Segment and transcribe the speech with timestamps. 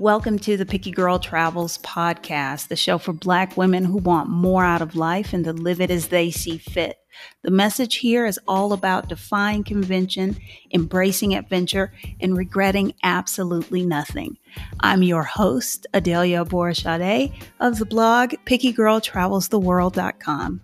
[0.00, 4.64] Welcome to the Picky Girl Travels podcast, the show for Black women who want more
[4.64, 6.96] out of life and to live it as they see fit.
[7.42, 10.38] The message here is all about defying convention,
[10.72, 14.38] embracing adventure, and regretting absolutely nothing.
[14.80, 20.60] I'm your host, Adelia Borishade of the blog pickygirltravelstheworld.com.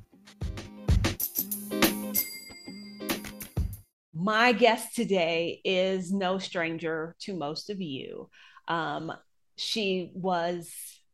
[4.14, 8.30] My guest today is no stranger to most of you.
[8.68, 9.12] Um,
[9.56, 10.70] she was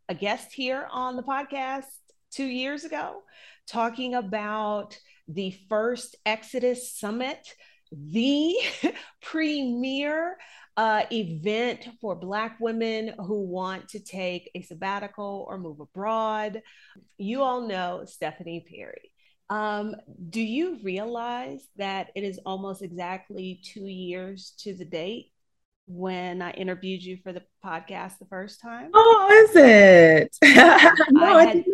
[0.08, 1.86] a guest here on the podcast
[2.30, 3.22] two years ago,
[3.66, 7.54] talking about the first Exodus Summit,
[7.92, 8.56] the
[9.22, 10.36] premier
[10.76, 16.62] uh, event for Black women who want to take a sabbatical or move abroad.
[17.18, 19.12] You all know Stephanie Perry.
[19.50, 19.94] Um,
[20.30, 25.31] do you realize that it is almost exactly two years to the date
[25.86, 28.90] when I interviewed you for the podcast the first time.
[28.94, 30.36] Oh, is it?
[31.10, 31.64] no, I, had,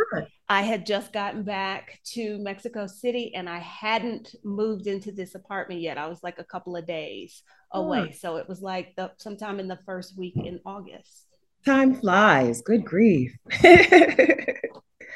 [0.48, 5.80] I had just gotten back to Mexico City and I hadn't moved into this apartment
[5.80, 5.98] yet.
[5.98, 7.42] I was like a couple of days
[7.72, 8.10] away.
[8.10, 8.16] Oh.
[8.18, 11.26] So it was like the, sometime in the first week in August.
[11.64, 12.62] Time flies.
[12.62, 13.36] Good grief.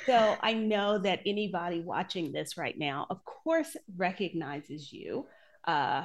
[0.07, 5.27] so I know that anybody watching this right now, of course, recognizes you.
[5.65, 6.05] Uh,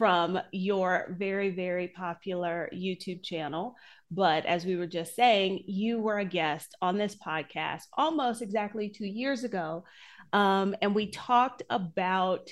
[0.00, 3.74] from your very, very popular YouTube channel.
[4.10, 8.88] But as we were just saying, you were a guest on this podcast almost exactly
[8.88, 9.84] two years ago.
[10.32, 12.48] Um, and we talked about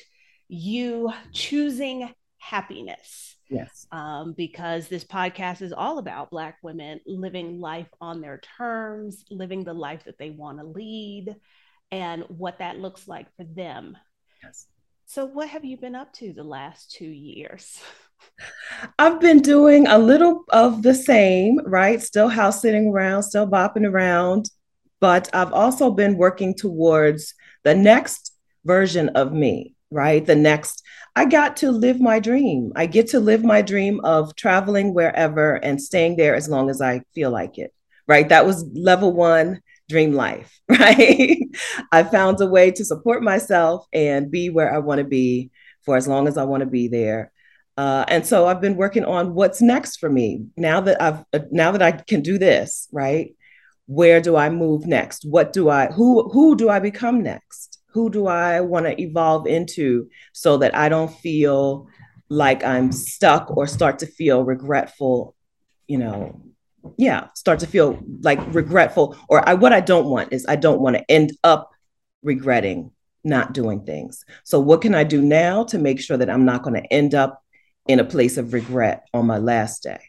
[0.49, 3.37] you choosing happiness.
[3.49, 3.87] Yes.
[3.93, 9.65] Um, because this podcast is all about Black women living life on their terms, living
[9.65, 11.35] the life that they want to lead,
[11.91, 13.97] and what that looks like for them.
[14.45, 14.67] Yes.
[15.11, 17.81] So, what have you been up to the last two years?
[18.99, 22.03] I've been doing a little of the same, right?
[22.03, 24.51] Still house sitting around, still bopping around,
[25.01, 27.33] but I've also been working towards
[27.65, 28.37] the next
[28.67, 30.27] version of me, right?
[30.27, 30.83] The next,
[31.17, 32.75] I got to live my dream.
[32.77, 36.83] I get to live my dream of traveling wherever and staying there as long as
[36.83, 37.73] I feel like it,
[38.07, 38.29] right?
[38.29, 41.39] That was level one dream life, right?
[41.93, 45.51] I found a way to support myself and be where I want to be
[45.85, 47.33] for as long as I want to be there.
[47.77, 51.47] Uh, and so I've been working on what's next for me now that I've uh,
[51.53, 53.37] now that I can do this, right?
[53.87, 55.25] Where do I move next?
[55.25, 57.79] What do I who who do I become next?
[57.93, 61.87] Who do I want to evolve into so that I don't feel
[62.29, 65.35] like I'm stuck or start to feel regretful,
[65.87, 66.43] you know,
[66.97, 70.81] yeah start to feel like regretful or I, what i don't want is i don't
[70.81, 71.71] want to end up
[72.23, 72.93] regretting
[73.25, 74.25] not doing things.
[74.45, 77.15] So what can i do now to make sure that i'm not going to end
[77.15, 77.43] up
[77.87, 80.01] in a place of regret on my last day?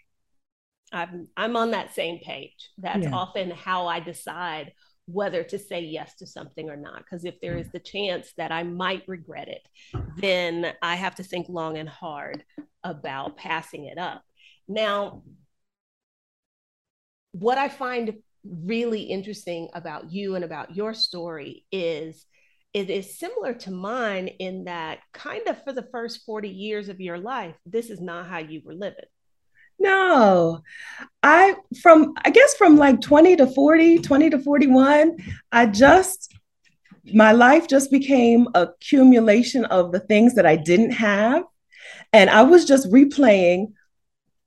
[0.92, 2.70] I'm i'm on that same page.
[2.78, 3.14] That's yeah.
[3.14, 4.74] often how i decide
[5.06, 8.52] whether to say yes to something or not because if there is the chance that
[8.52, 9.68] i might regret it
[10.18, 12.44] then i have to think long and hard
[12.84, 14.24] about passing it up.
[14.68, 15.24] Now
[17.32, 22.26] what I find really interesting about you and about your story is
[22.74, 27.02] it is similar to mine in that kind of for the first 40 years of
[27.02, 29.06] your life this is not how you were living.
[29.78, 30.62] No.
[31.24, 35.18] I from i guess from like 20 to 40 20 to 41
[35.52, 36.34] i just
[37.14, 41.44] my life just became accumulation of the things that i didn't have.
[42.14, 43.74] And i was just replaying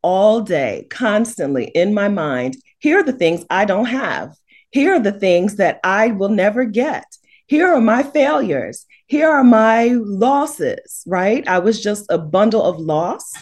[0.02, 4.36] all day constantly in my mind here are the things I don't have.
[4.70, 7.04] Here are the things that I will never get.
[7.46, 8.86] Here are my failures.
[9.06, 11.46] Here are my losses, right?
[11.46, 13.32] I was just a bundle of loss.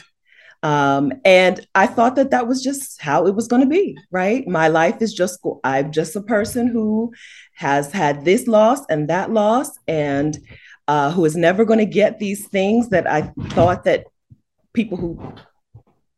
[0.63, 4.47] Um, and I thought that that was just how it was going to be, right?
[4.47, 7.15] My life is just, I'm just a person who
[7.55, 10.37] has had this loss and that loss and
[10.87, 14.05] uh, who is never going to get these things that I thought that
[14.75, 15.35] people who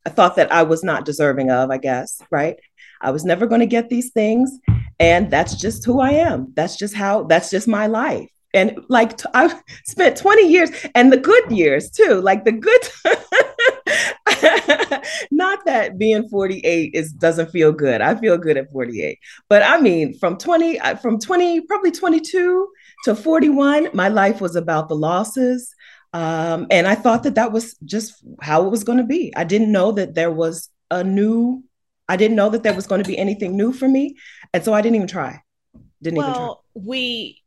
[0.04, 2.58] I thought that I was not deserving of, I guess, right?
[3.00, 4.58] I was never going to get these things.
[4.98, 6.52] And that's just who I am.
[6.54, 8.28] That's just how, that's just my life.
[8.54, 9.54] And like t- I've
[9.84, 12.80] spent 20 years and the good years too, like the good.
[15.30, 18.00] Not that being 48 is doesn't feel good.
[18.00, 19.18] I feel good at 48.
[19.48, 22.68] But I mean, from 20, uh, from 20, probably 22
[23.04, 25.74] to 41, my life was about the losses.
[26.12, 29.32] Um, and I thought that that was just how it was going to be.
[29.34, 31.64] I didn't know that there was a new
[32.08, 34.16] I didn't know that there was going to be anything new for me,
[34.52, 35.40] and so I didn't even try.
[36.02, 36.54] Didn't well, even try.
[36.74, 37.42] we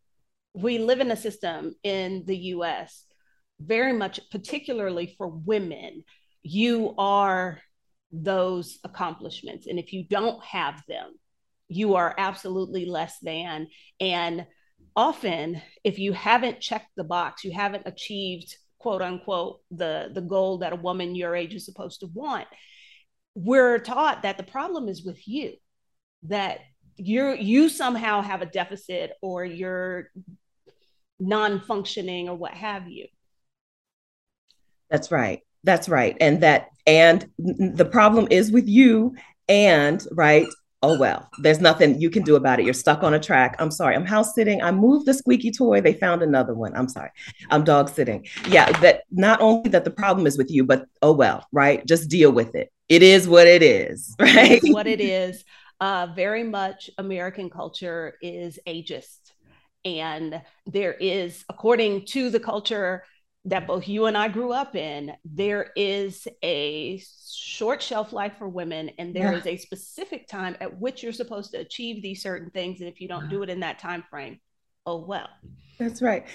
[0.53, 3.05] we live in a system in the U.S.
[3.59, 6.03] very much, particularly for women.
[6.41, 7.59] You are
[8.11, 9.67] those accomplishments.
[9.67, 11.13] And if you don't have them,
[11.67, 13.67] you are absolutely less than.
[13.99, 14.45] And
[14.95, 20.59] often, if you haven't checked the box, you haven't achieved quote unquote the the goal
[20.59, 22.45] that a woman your age is supposed to want
[23.35, 25.53] we're taught that the problem is with you
[26.23, 26.59] that
[26.95, 30.09] you're you somehow have a deficit or you're
[31.19, 33.07] non-functioning or what have you.
[34.89, 35.41] That's right.
[35.63, 36.15] That's right.
[36.21, 39.15] And that and the problem is with you
[39.49, 40.47] and right
[40.81, 42.65] oh well there's nothing you can do about it.
[42.65, 43.55] You're stuck on a track.
[43.59, 43.95] I'm sorry.
[43.95, 44.61] I'm house sitting.
[44.61, 45.81] I moved the squeaky toy.
[45.81, 46.75] They found another one.
[46.75, 47.09] I'm sorry.
[47.49, 48.25] I'm dog sitting.
[48.47, 51.85] Yeah that not only that the problem is with you but oh well right?
[51.85, 52.71] Just deal with it.
[52.89, 55.43] It is what it is right it is what it is.
[55.81, 59.31] Uh, very much american culture is ageist.
[59.83, 63.03] And there is according to the culture
[63.45, 67.01] that both you and I grew up in, there is a
[67.31, 69.37] short shelf life for women, and there yeah.
[69.37, 72.79] is a specific time at which you're supposed to achieve these certain things.
[72.79, 74.39] And if you don't do it in that time frame,
[74.85, 75.29] oh well.
[75.77, 76.25] That's right.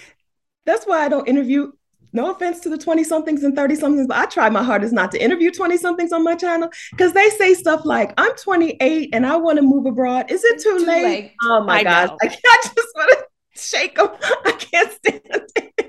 [0.67, 1.73] That's why I don't interview.
[2.12, 5.12] No offense to the 20 somethings and 30 somethings, but I try my hardest not
[5.12, 9.25] to interview 20 somethings on my channel because they say stuff like, I'm 28 and
[9.25, 10.31] I want to move abroad.
[10.31, 11.05] Is it too, too late?
[11.05, 11.33] late?
[11.45, 12.09] Oh my I gosh.
[12.09, 12.19] Know.
[12.23, 13.27] I, I just want to
[13.61, 14.09] shake them.
[14.45, 15.80] I can't stand it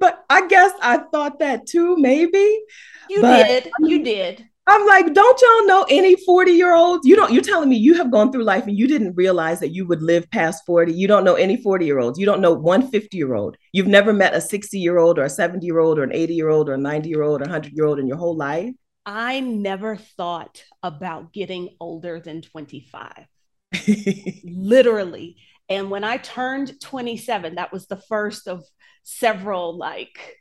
[0.00, 2.62] but I guess I thought that too, maybe.
[3.08, 3.70] You but, did.
[3.80, 4.48] You did.
[4.66, 7.06] I'm like, don't y'all know any 40 year olds?
[7.06, 9.74] You don't, you're telling me you have gone through life and you didn't realize that
[9.74, 10.92] you would live past 40.
[10.92, 12.18] You don't know any 40 year olds.
[12.18, 13.56] You don't know one 50 year old.
[13.72, 16.34] You've never met a 60 year old or a 70 year old or an 80
[16.34, 18.36] year old or a 90 year old or a 100 year old in your whole
[18.36, 18.72] life.
[19.04, 23.26] I never thought about getting older than 25.
[24.44, 25.36] Literally.
[25.68, 28.62] And when I turned 27, that was the first of
[29.02, 30.38] several like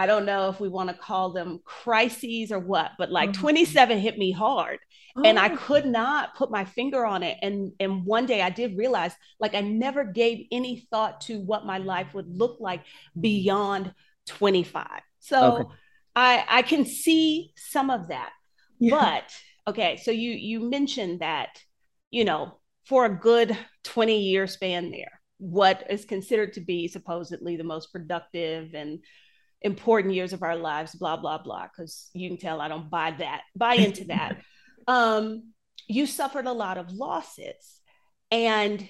[0.00, 3.42] I don't know if we want to call them crises or what, but like mm-hmm.
[3.42, 4.78] 27 hit me hard.
[5.14, 5.22] Oh.
[5.26, 5.56] And I oh.
[5.58, 7.36] could not put my finger on it.
[7.42, 11.66] And, and one day I did realize like I never gave any thought to what
[11.66, 12.82] my life would look like
[13.20, 13.92] beyond
[14.24, 14.86] 25.
[15.18, 15.74] So okay.
[16.16, 18.32] I I can see some of that.
[18.78, 18.98] Yeah.
[18.98, 21.62] But okay, so you you mentioned that,
[22.10, 23.54] you know, for a good
[23.84, 28.98] 20 year span there what is considered to be supposedly the most productive and
[29.62, 33.10] important years of our lives blah blah blah because you can tell i don't buy
[33.10, 34.36] that buy into that
[34.86, 35.52] um
[35.88, 37.80] you suffered a lot of losses
[38.30, 38.86] and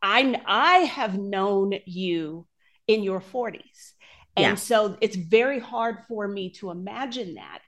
[0.00, 2.46] i i have known you
[2.86, 3.92] in your 40s
[4.36, 4.54] and yeah.
[4.54, 7.58] so it's very hard for me to imagine that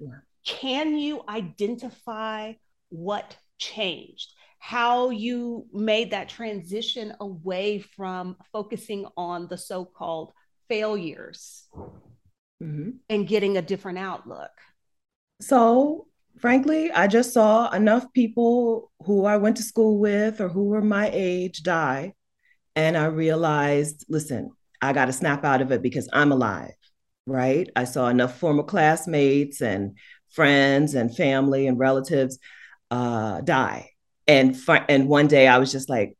[0.00, 0.08] yeah.
[0.44, 2.52] can you identify
[2.88, 10.32] what changed how you made that transition away from focusing on the so-called
[10.68, 11.68] failures
[12.62, 12.90] mm-hmm.
[13.08, 14.50] and getting a different outlook.
[15.40, 16.06] So
[16.38, 20.80] frankly i just saw enough people who i went to school with or who were
[20.80, 22.14] my age die
[22.76, 24.48] and i realized listen
[24.80, 26.70] i got to snap out of it because i'm alive
[27.30, 27.68] right?
[27.76, 29.96] I saw enough former classmates and
[30.30, 32.38] friends and family and relatives
[32.90, 33.89] uh, die
[34.30, 34.56] and
[34.88, 36.16] and one day I was just like,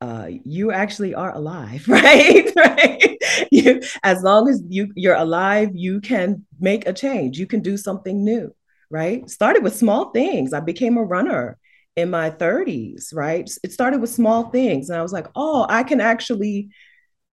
[0.00, 2.50] uh, you actually are alive, right?
[2.56, 3.18] right?
[3.52, 7.38] You, as long as you you're alive, you can make a change.
[7.38, 8.54] You can do something new,
[8.90, 9.28] right?
[9.28, 10.52] Started with small things.
[10.54, 11.58] I became a runner
[11.96, 13.48] in my 30s, right?
[13.62, 16.70] It started with small things, and I was like, oh, I can actually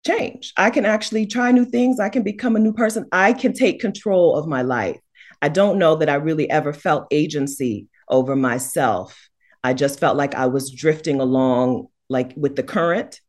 [0.06, 0.54] change.
[0.58, 2.00] I can actually try new things.
[2.00, 3.06] I can become a new person.
[3.12, 5.00] I can take control of my life.
[5.42, 9.27] I don't know that I really ever felt agency over myself
[9.64, 13.22] I just felt like I was drifting along like with the current.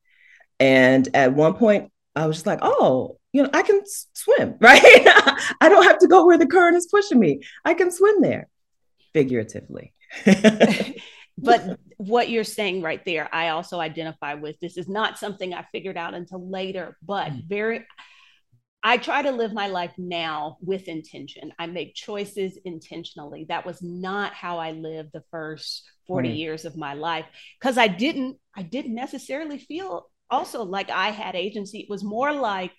[0.61, 3.83] And at one point, I was just like, oh, you know, I can
[4.13, 4.83] swim, right?
[5.61, 7.41] I don't have to go where the current is pushing me.
[7.65, 8.49] I can swim there,
[9.13, 9.93] figuratively.
[11.39, 14.59] but what you're saying right there, I also identify with.
[14.61, 17.45] This is not something I figured out until later, but mm.
[17.45, 17.87] very,
[18.83, 21.53] I try to live my life now with intention.
[21.59, 23.47] I make choices intentionally.
[23.49, 26.39] That was not how I lived the first 40 mm.
[26.39, 27.27] years of my life
[27.61, 31.81] because I didn't I didn't necessarily feel also like I had agency.
[31.81, 32.73] It was more like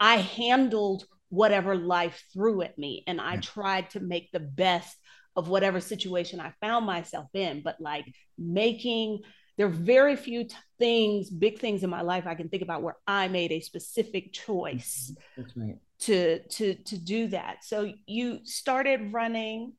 [0.00, 4.96] I handled whatever life threw at me and I tried to make the best
[5.36, 8.06] of whatever situation I found myself in, but like
[8.38, 9.20] making
[9.56, 12.82] there are very few t- things, big things in my life I can think about
[12.82, 15.14] where I made a specific choice
[15.56, 15.76] right.
[16.00, 17.64] to to to do that.
[17.64, 19.72] So you started running,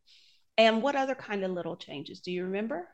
[0.57, 2.87] and what other kind of little changes do you remember?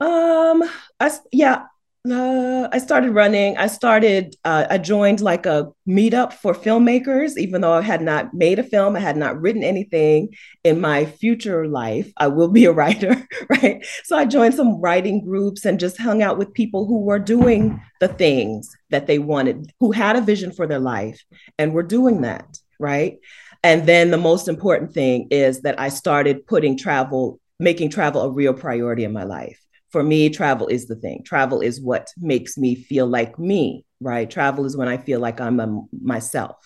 [0.00, 0.62] Um,
[1.00, 1.64] I, yeah,
[2.10, 3.56] uh, I started running.
[3.56, 8.34] I started, uh, I joined like a meetup for filmmakers, even though I had not
[8.34, 10.28] made a film, I had not written anything
[10.64, 12.12] in my future life.
[12.18, 13.16] I will be a writer,
[13.48, 13.84] right?
[14.04, 17.80] So I joined some writing groups and just hung out with people who were doing
[18.00, 21.24] the things that they wanted, who had a vision for their life
[21.58, 23.16] and were doing that, right?
[23.62, 28.30] And then the most important thing is that I started putting travel, making travel a
[28.30, 29.63] real priority in my life
[29.94, 31.22] for me, travel is the thing.
[31.24, 34.28] Travel is what makes me feel like me, right?
[34.28, 36.56] Travel is when I feel like I'm a, myself.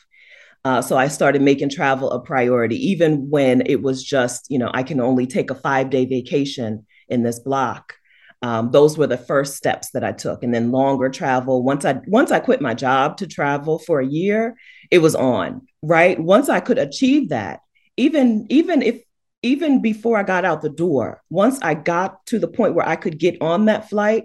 [0.64, 4.70] Uh, so I started making travel a priority, even when it was just, you know,
[4.73, 7.97] I can only take a five day vacation in this block.
[8.40, 11.62] Um, those were the first steps that I took, and then longer travel.
[11.62, 14.56] Once I once I quit my job to travel for a year,
[14.90, 15.66] it was on.
[15.82, 16.18] Right.
[16.18, 17.61] Once I could achieve that,
[17.99, 19.02] even even if
[19.42, 22.97] even before I got out the door, once I got to the point where I
[22.97, 24.25] could get on that flight,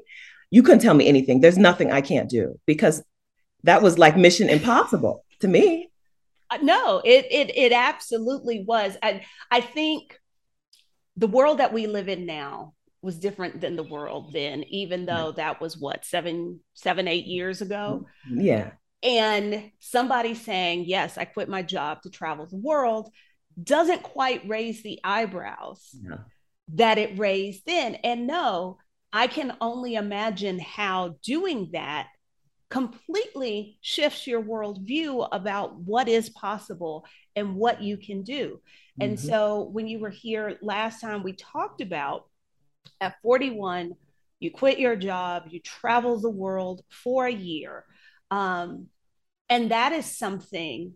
[0.50, 1.40] you couldn't tell me anything.
[1.42, 3.04] There's nothing I can't do because
[3.64, 5.90] that was like mission impossible to me.
[6.50, 8.98] Uh, no, it it it absolutely was.
[9.02, 10.18] And I think
[11.18, 15.34] the world that we live in now was different than the world then, even though
[15.34, 18.08] that was what seven, seven, eight years ago.
[18.32, 18.72] Yeah.
[19.04, 23.12] And somebody saying, Yes, I quit my job to travel the world
[23.62, 26.18] doesn't quite raise the eyebrows yeah.
[26.70, 27.96] that it raised then.
[27.96, 28.78] And no,
[29.12, 32.08] I can only imagine how doing that
[32.70, 37.06] completely shifts your worldview about what is possible
[37.36, 38.60] and what you can do.
[39.00, 39.02] Mm-hmm.
[39.04, 42.26] And so when you were here last time, we talked about
[43.00, 43.94] at 41,
[44.40, 47.86] you quit your job, you travel the world for a year.
[48.32, 48.88] Um,
[49.50, 50.94] and that is something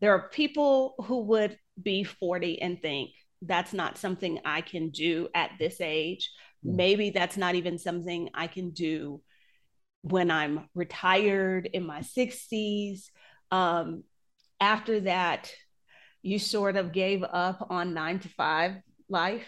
[0.00, 3.10] there are people who would be 40 and think
[3.42, 6.30] that's not something I can do at this age.
[6.64, 6.76] Mm.
[6.76, 9.20] Maybe that's not even something I can do
[10.02, 13.04] when I'm retired in my 60s.
[13.50, 14.04] Um,
[14.60, 15.52] after that,
[16.22, 18.76] you sort of gave up on nine to five
[19.08, 19.46] life.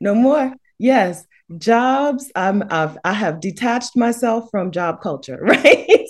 [0.00, 0.54] No more.
[0.78, 1.24] Yes,
[1.56, 2.30] jobs.
[2.34, 2.64] I'm.
[2.70, 5.38] I've, I have detached myself from job culture.
[5.42, 6.04] Right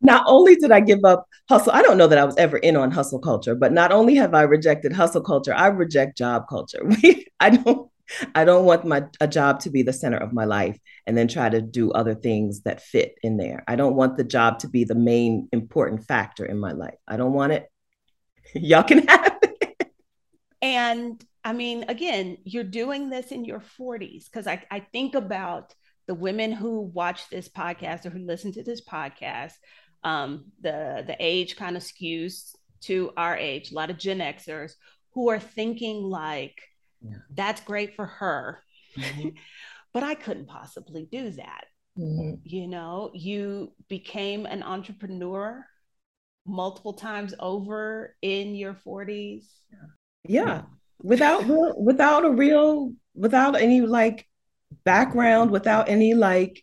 [0.00, 2.76] not only did I give up hustle, I don't know that I was ever in
[2.76, 6.82] on hustle culture, but not only have I rejected hustle culture, I reject job culture.
[7.40, 7.90] I don't
[8.34, 11.28] I don't want my a job to be the center of my life and then
[11.28, 13.64] try to do other things that fit in there.
[13.66, 16.98] I don't want the job to be the main important factor in my life.
[17.08, 17.68] I don't want it.
[18.54, 19.92] Y'all can have it.
[20.62, 25.74] And I mean, again, you're doing this in your 40s because I, I think about
[26.06, 29.52] the women who watch this podcast or who listen to this podcast
[30.06, 33.72] um, the the age kind of skews to our age.
[33.72, 34.72] A lot of Gen Xers
[35.14, 36.56] who are thinking like,
[37.02, 37.16] yeah.
[37.34, 38.62] "That's great for her,"
[38.96, 39.30] mm-hmm.
[39.92, 41.64] but I couldn't possibly do that.
[41.98, 42.34] Mm-hmm.
[42.44, 45.66] You know, you became an entrepreneur
[46.46, 49.46] multiple times over in your 40s.
[50.28, 50.62] Yeah.
[51.02, 51.44] Without
[51.78, 54.28] without a real without any like
[54.84, 56.62] background, without any like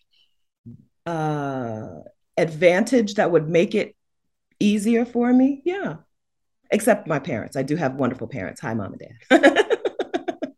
[1.05, 1.99] uh
[2.37, 3.95] advantage that would make it
[4.59, 5.61] easier for me?
[5.65, 5.97] Yeah.
[6.71, 7.55] Except my parents.
[7.55, 8.61] I do have wonderful parents.
[8.61, 9.67] Hi, mom and dad.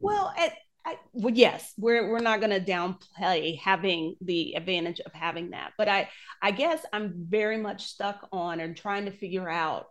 [0.00, 0.52] well, at,
[0.84, 5.72] I, well, yes, we're we're not going to downplay having the advantage of having that,
[5.78, 6.08] but I
[6.42, 9.86] I guess I'm very much stuck on and trying to figure out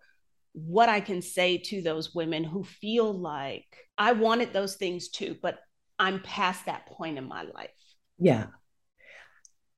[0.51, 3.65] what I can say to those women who feel like
[3.97, 5.57] I wanted those things too, but
[5.97, 7.71] I'm past that point in my life.
[8.19, 8.47] Yeah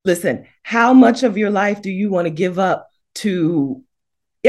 [0.06, 3.84] listen, how much of your life do you want to give up to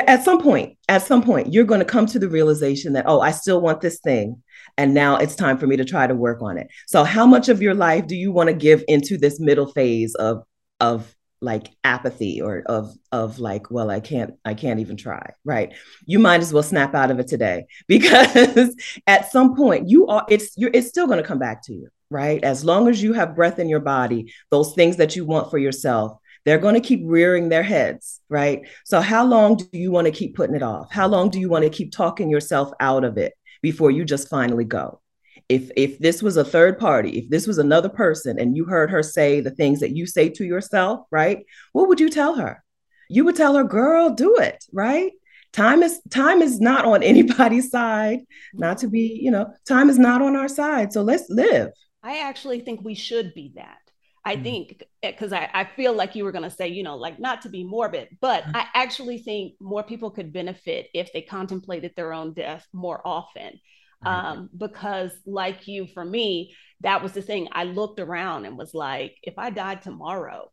[0.07, 3.21] at some point, at some point, you're going to come to the realization that, oh,
[3.21, 4.43] I still want this thing.
[4.77, 6.69] And now it's time for me to try to work on it.
[6.87, 10.15] So, how much of your life do you want to give into this middle phase
[10.17, 10.45] of,
[10.81, 15.75] of like apathy or of of like well i can't i can't even try right
[16.07, 18.75] you might as well snap out of it today because
[19.07, 21.89] at some point you are it's you're it's still going to come back to you
[22.11, 22.43] right?
[22.45, 25.59] As long as you have breath in your body, those things that you want for
[25.59, 28.69] yourself, they're going to keep rearing their heads, right?
[28.85, 30.93] So, how long do you want to keep putting it off?
[30.93, 34.31] How long do you want to keep talking yourself out of it before you just
[34.31, 35.01] finally go?
[35.49, 38.91] If if this was a third party, if this was another person and you heard
[38.91, 41.45] her say the things that you say to yourself, right?
[41.73, 42.63] What would you tell her?
[43.09, 45.13] You would tell her, "Girl, do it," right?
[45.53, 48.21] Time is time is not on anybody's side.
[48.55, 50.93] Not to be, you know, time is not on our side.
[50.93, 51.71] So let's live.
[52.07, 53.79] I actually think we should be that.
[54.25, 56.97] I mm think because I, I feel like you were going to say, you know,
[56.97, 61.13] like not to be morbid, but mm I actually think more people could benefit if
[61.13, 63.61] they contemplated their own death more often.
[64.05, 67.49] Um, because, like you, for me, that was the thing.
[67.51, 70.53] I looked around and was like, if I died tomorrow,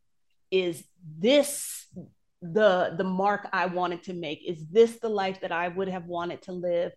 [0.49, 0.83] is
[1.19, 1.85] this
[2.41, 4.39] the the mark I wanted to make?
[4.47, 6.93] Is this the life that I would have wanted to live?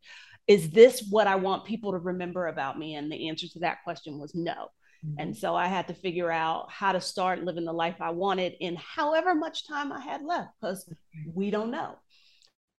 [0.47, 2.95] Is this what I want people to remember about me?
[2.95, 4.69] And the answer to that question was no.
[5.05, 5.19] Mm-hmm.
[5.19, 8.55] And so I had to figure out how to start living the life I wanted
[8.61, 10.89] in however much time I had left, because
[11.35, 11.97] we don't know.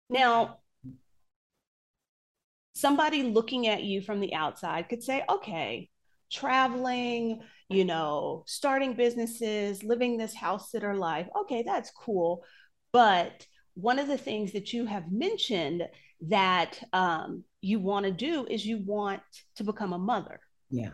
[0.09, 0.59] Now,
[2.73, 5.89] somebody looking at you from the outside could say, okay,
[6.31, 11.27] traveling, you know, starting businesses, living this house sitter life.
[11.41, 12.43] Okay, that's cool.
[12.93, 15.83] But one of the things that you have mentioned
[16.21, 19.21] that um, you want to do is you want
[19.55, 20.39] to become a mother.
[20.69, 20.91] Yeah.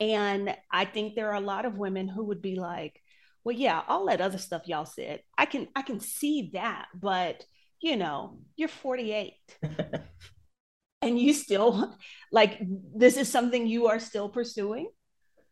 [0.00, 3.00] And I think there are a lot of women who would be like,
[3.44, 5.20] well, yeah, all that other stuff y'all said.
[5.38, 7.44] I can I can see that, but
[7.80, 9.34] you know, you're 48.
[11.02, 11.96] and you still
[12.32, 12.60] like
[12.94, 14.88] this is something you are still pursuing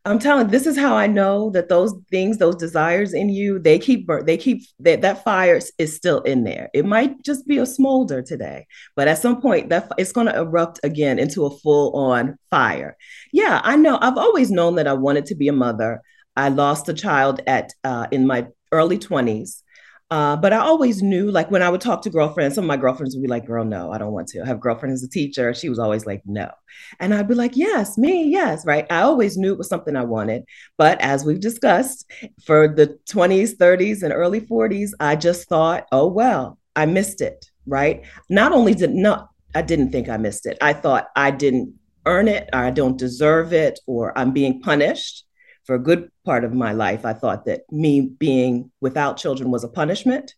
[0.05, 3.77] i'm telling this is how i know that those things those desires in you they
[3.79, 6.69] keep they keep that that fire is still in there.
[6.73, 10.37] It might just be a smolder today but at some point that it's going to
[10.37, 12.95] erupt again into a full on fire.
[13.33, 16.01] Yeah i know i've always known that i wanted to be a mother.
[16.37, 19.63] I lost a child at uh, in my early 20s
[20.11, 22.77] uh, but I always knew, like when I would talk to girlfriends, some of my
[22.77, 24.41] girlfriends would be like, girl, no, I don't want to.
[24.41, 25.53] I have a girlfriend as a teacher.
[25.53, 26.51] She was always like, no.
[26.99, 28.85] And I'd be like, yes, me, yes, right.
[28.91, 30.43] I always knew it was something I wanted.
[30.77, 32.09] But as we've discussed,
[32.45, 37.49] for the 20s, 30s, and early 40s, I just thought, oh, well, I missed it,
[37.65, 38.03] right?
[38.29, 40.57] Not only did not, I didn't think I missed it.
[40.61, 41.73] I thought I didn't
[42.05, 45.24] earn it, or I don't deserve it, or I'm being punished
[45.65, 49.63] for a good part of my life, I thought that me being without children was
[49.63, 50.35] a punishment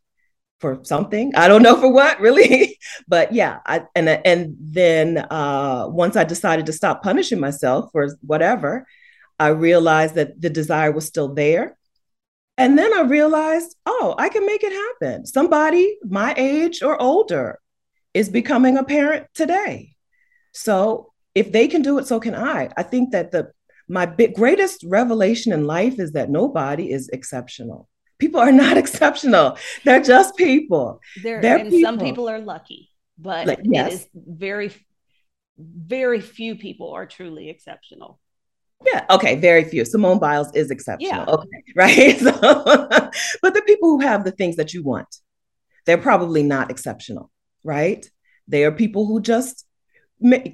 [0.60, 1.34] for something.
[1.36, 3.60] I don't know for what really, but yeah.
[3.66, 8.88] I, and and then uh, once I decided to stop punishing myself for whatever,
[9.40, 11.78] I realized that the desire was still there.
[12.58, 15.28] And then I realized, oh, I can make it happen.
[15.28, 17.60] Somebody my age or older
[18.14, 19.96] is becoming a parent today.
[20.54, 22.70] So if they can do it, so can I.
[22.76, 23.52] I think that the
[23.88, 27.88] my big, greatest revelation in life is that nobody is exceptional.
[28.20, 29.58] People are not exceptional.
[29.86, 31.00] They're just people.
[31.24, 31.88] They're, They're and people.
[31.88, 33.92] some people are lucky, but like, yes.
[33.92, 34.72] it is very,
[35.58, 38.20] very few people are truly exceptional.
[38.86, 39.06] Yeah.
[39.10, 39.36] Okay.
[39.36, 39.86] Very few.
[39.86, 41.12] Simone Biles is exceptional.
[41.12, 41.26] Yeah.
[41.26, 41.64] Okay.
[41.76, 42.20] Right.
[42.20, 42.32] So,
[43.42, 45.08] but the people who have the things that you want,
[45.86, 47.32] they're probably not exceptional.
[47.64, 48.10] Right.
[48.48, 49.67] They are people who just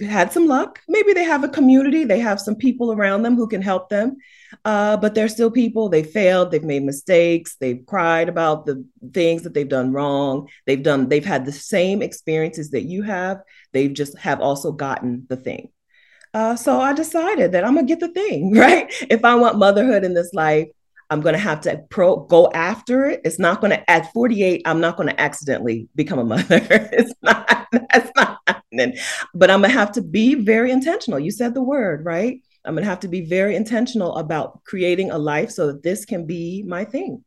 [0.02, 0.80] had some luck.
[0.88, 4.18] Maybe they have a community, they have some people around them who can help them.
[4.66, 5.90] Uh, but they're still people.
[5.90, 6.52] They failed.
[6.52, 7.56] They've made mistakes.
[7.56, 10.48] They've cried about the things that they've done wrong.
[10.66, 11.10] They've done.
[11.10, 13.42] They've had the same experiences that you have.
[13.72, 15.70] They've just have also gotten the thing.
[16.34, 18.92] Uh, so I decided that I'm gonna get the thing right.
[19.10, 20.68] If I want motherhood in this life,
[21.10, 23.22] I'm to have to pro go after it.
[23.24, 24.64] It's not to at 48.
[24.66, 26.46] I'm not to accidentally become a mother.
[26.70, 27.68] it's not.
[27.72, 29.00] That's not happening.
[29.34, 31.20] But I'm to have to be very intentional.
[31.20, 32.42] You said the word right.
[32.66, 36.26] I'm to have to be very intentional about creating a life so that this can
[36.26, 37.24] be my thing.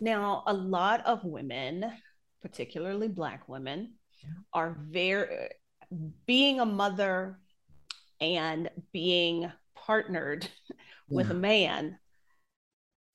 [0.00, 1.92] Now, a lot of women,
[2.42, 3.94] particularly Black women,
[4.52, 5.50] are very
[6.26, 7.38] being a mother
[8.20, 10.76] and being partnered yeah.
[11.08, 11.98] with a man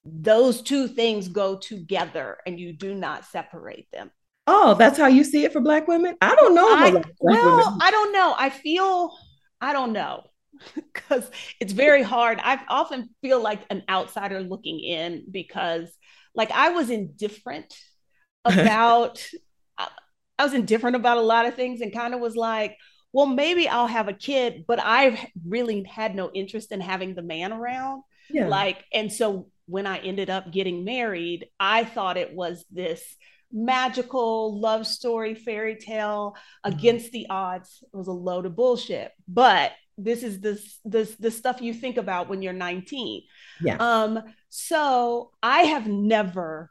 [0.05, 4.11] those two things go together and you do not separate them.
[4.47, 6.15] Oh, that's how you see it for black women?
[6.21, 6.67] I don't know.
[6.67, 7.79] I, well, women.
[7.81, 8.35] I don't know.
[8.37, 9.17] I feel
[9.59, 10.23] I don't know
[10.75, 11.29] because
[11.59, 12.39] it's very hard.
[12.43, 15.89] I often feel like an outsider looking in because
[16.35, 17.73] like I was indifferent
[18.45, 19.25] about
[20.37, 22.77] I was indifferent about a lot of things and kind of was like,
[23.13, 27.21] well, maybe I'll have a kid, but I've really had no interest in having the
[27.21, 28.03] man around.
[28.29, 28.47] Yeah.
[28.47, 33.01] Like, and so when I ended up getting married, I thought it was this
[33.55, 36.75] magical love story fairy tale mm-hmm.
[36.77, 37.81] against the odds.
[37.81, 39.11] It was a load of bullshit.
[39.27, 43.23] But this is this this the stuff you think about when you're 19.
[43.61, 43.77] Yeah.
[43.79, 46.69] Um, so I have never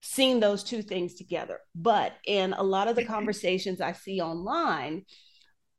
[0.00, 1.58] seen those two things together.
[1.74, 5.04] But in a lot of the conversations I see online,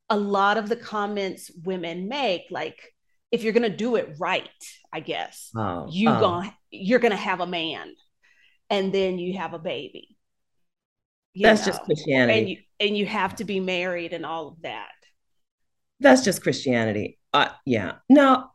[0.10, 2.80] a lot of the comments women make, like,
[3.32, 4.50] if you're gonna do it right,
[4.92, 6.20] I guess oh, you oh.
[6.20, 7.94] gonna you're gonna have a man,
[8.70, 10.18] and then you have a baby.
[11.36, 11.74] That's know?
[11.74, 14.90] just Christianity, and you and you have to be married and all of that.
[16.00, 17.20] That's just Christianity.
[17.34, 17.96] Uh, yeah.
[18.10, 18.52] Now,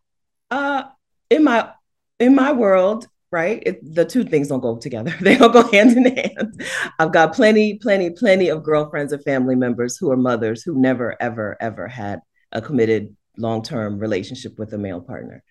[0.51, 0.85] uh,
[1.31, 1.71] in my
[2.19, 3.63] in my world, right?
[3.67, 5.15] It, the two things don't go together.
[5.21, 6.63] They don't go hand in hand.
[6.99, 11.21] I've got plenty, plenty, plenty of girlfriends and family members who are mothers who never,
[11.21, 12.21] ever, ever had
[12.53, 15.43] a committed long-term relationship with a male partner.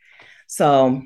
[0.48, 1.02] So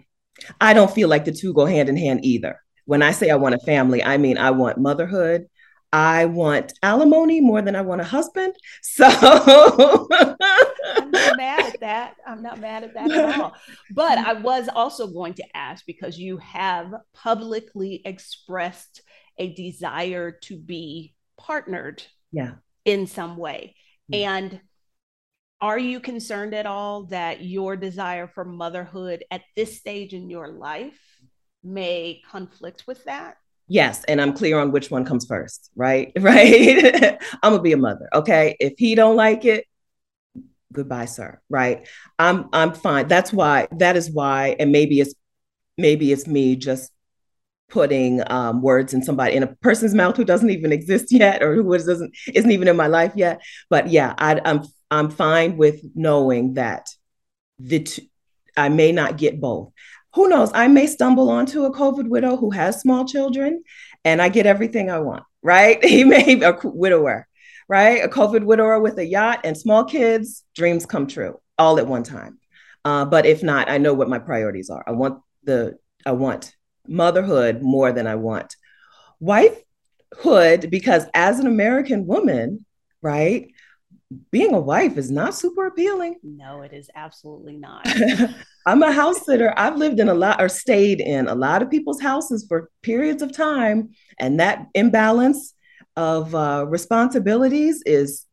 [0.61, 2.59] I don't feel like the two go hand in hand either.
[2.87, 5.47] When I say I want a family, I mean I want motherhood.
[5.91, 8.53] I want alimony more than I want a husband.
[8.81, 12.15] So I'm not mad at that.
[12.25, 13.53] I'm not mad at that at all.
[13.91, 19.01] But I was also going to ask because you have publicly expressed
[19.37, 22.53] a desire to be partnered yeah.
[22.85, 23.75] in some way.
[24.11, 24.61] And
[25.59, 30.47] are you concerned at all that your desire for motherhood at this stage in your
[30.47, 30.97] life
[31.67, 33.37] may conflict with that?
[33.67, 36.11] Yes, and I'm clear on which one comes first, right?
[36.19, 37.19] Right.
[37.43, 38.07] I'm gonna be a mother.
[38.13, 38.55] Okay.
[38.59, 39.65] If he don't like it,
[40.71, 41.41] goodbye, sir.
[41.49, 41.87] Right.
[42.17, 43.07] I'm I'm fine.
[43.07, 45.13] That's why that is why, and maybe it's
[45.77, 46.91] maybe it's me just
[47.69, 51.53] putting um, words in somebody in a person's mouth who doesn't even exist yet or
[51.53, 53.41] who doesn't isn't even in my life yet.
[53.69, 56.87] But yeah, I, I'm I'm fine with knowing that
[57.59, 58.09] the t-
[58.55, 59.71] I may not get both.
[60.17, 60.49] Who knows?
[60.55, 63.63] I may stumble onto a COVID widow who has small children
[64.03, 65.77] and I get everything I want, right?
[65.85, 67.27] He may be a widower,
[67.67, 68.03] right?
[68.03, 72.01] A COVID widower with a yacht and small kids, dreams come true all at one
[72.01, 72.39] time.
[72.83, 74.83] Uh, but if not, I know what my priorities are.
[74.87, 76.51] I want the I want
[76.87, 78.55] motherhood more than I want
[79.21, 82.65] wifehood because as an American woman,
[83.03, 83.51] right?
[84.31, 86.15] Being a wife is not super appealing.
[86.23, 87.85] No, it is absolutely not.
[88.65, 89.53] I'm a house sitter.
[89.57, 93.21] I've lived in a lot or stayed in a lot of people's houses for periods
[93.21, 93.89] of time.
[94.19, 95.53] And that imbalance
[95.97, 98.25] of uh, responsibilities is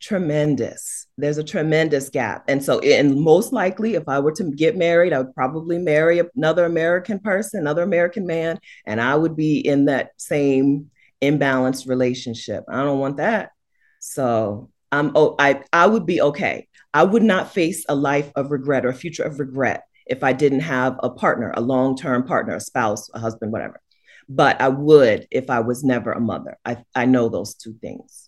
[0.00, 1.06] tremendous.
[1.16, 2.44] There's a tremendous gap.
[2.48, 6.20] And so, and most likely, if I were to get married, I would probably marry
[6.34, 10.90] another American person, another American man, and I would be in that same
[11.22, 12.64] imbalanced relationship.
[12.68, 13.52] I don't want that.
[14.00, 16.68] So I'm oh, I I would be okay.
[16.94, 20.32] I would not face a life of regret or a future of regret if I
[20.32, 23.80] didn't have a partner, a long-term partner, a spouse, a husband, whatever.
[24.28, 26.56] But I would if I was never a mother.
[26.64, 28.26] I I know those two things.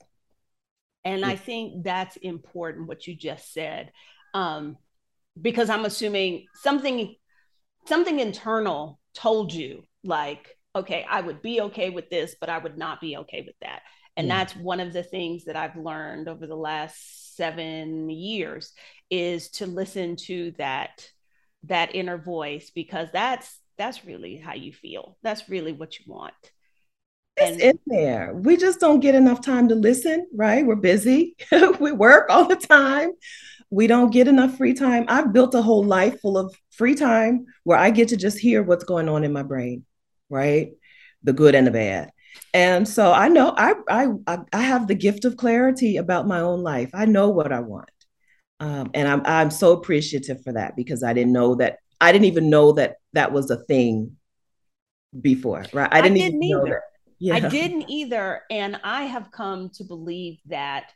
[1.04, 3.92] And I think that's important what you just said.
[4.34, 4.76] Um,
[5.40, 7.14] because I'm assuming something
[7.86, 12.76] something internal told you like, okay, I would be okay with this, but I would
[12.76, 13.80] not be okay with that
[14.18, 14.38] and yeah.
[14.38, 18.72] that's one of the things that i've learned over the last seven years
[19.10, 21.08] is to listen to that
[21.64, 25.16] that inner voice because that's that's really how you feel.
[25.22, 26.34] That's really what you want.
[27.36, 28.34] It's and, in there.
[28.34, 30.66] We just don't get enough time to listen right?
[30.66, 31.36] We're busy.
[31.80, 33.12] We work all the time.
[33.70, 35.04] We don't get enough free time.
[35.08, 38.62] I've built a whole life full of free time where i get to just hear
[38.62, 39.84] what's going on in my brain
[40.30, 40.72] right?
[41.22, 42.10] The good and the bad
[42.54, 46.62] and so I know I, I I have the gift of clarity about my own
[46.62, 46.90] life.
[46.94, 47.90] I know what I want,
[48.60, 52.26] um, and I'm I'm so appreciative for that because I didn't know that I didn't
[52.26, 54.16] even know that that was a thing
[55.20, 55.64] before.
[55.72, 55.88] Right?
[55.90, 56.82] I didn't, I didn't either.
[57.20, 57.34] Yeah.
[57.34, 60.92] I didn't either, and I have come to believe that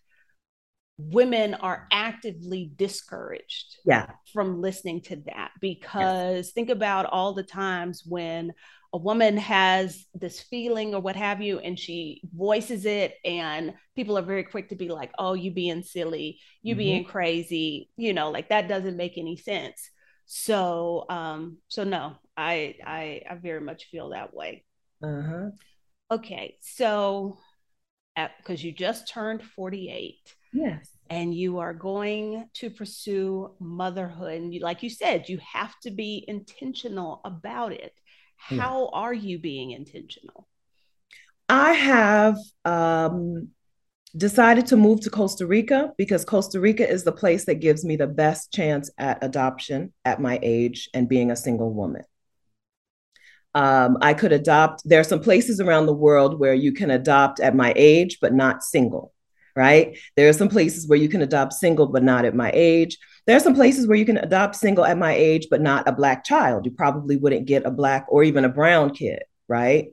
[0.98, 4.06] women are actively discouraged yeah.
[4.32, 6.52] from listening to that because yes.
[6.52, 8.52] think about all the times when
[8.94, 14.18] a woman has this feeling or what have you and she voices it and people
[14.18, 16.78] are very quick to be like oh you being silly you mm-hmm.
[16.78, 19.90] being crazy you know like that doesn't make any sense
[20.26, 24.64] so um so no i i, I very much feel that way
[25.02, 25.50] uh-huh.
[26.10, 27.38] okay so
[28.38, 30.16] because you just turned 48
[30.52, 35.74] yes and you are going to pursue motherhood and you, like you said you have
[35.80, 37.92] to be intentional about it
[38.48, 38.98] how yeah.
[38.98, 40.48] are you being intentional?
[41.48, 43.48] I have um,
[44.16, 47.96] decided to move to Costa Rica because Costa Rica is the place that gives me
[47.96, 52.02] the best chance at adoption at my age and being a single woman.
[53.54, 57.38] Um, I could adopt, there are some places around the world where you can adopt
[57.38, 59.12] at my age, but not single,
[59.54, 59.98] right?
[60.16, 62.96] There are some places where you can adopt single, but not at my age.
[63.26, 65.92] There are some places where you can adopt single at my age, but not a
[65.92, 66.64] Black child.
[66.64, 69.88] You probably wouldn't get a Black or even a brown kid, right?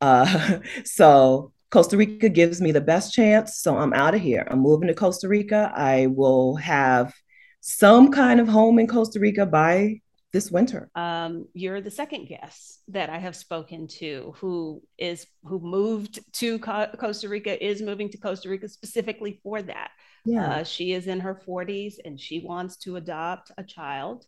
[0.00, 3.56] Uh, so Costa Rica gives me the best chance.
[3.56, 4.46] So I'm out of here.
[4.50, 5.72] I'm moving to Costa Rica.
[5.74, 7.14] I will have
[7.60, 10.00] some kind of home in Costa Rica by
[10.32, 10.90] this winter.
[10.94, 16.58] Um, you're the second guest that I have spoken to who is who moved to
[16.58, 19.90] Co- Costa Rica is moving to Costa Rica specifically for that.
[20.24, 20.50] Yeah.
[20.50, 24.26] Uh, she is in her 40s and she wants to adopt a child.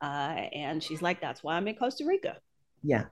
[0.00, 2.38] Uh, and she's like, that's why I'm in Costa Rica.
[2.82, 3.04] Yeah.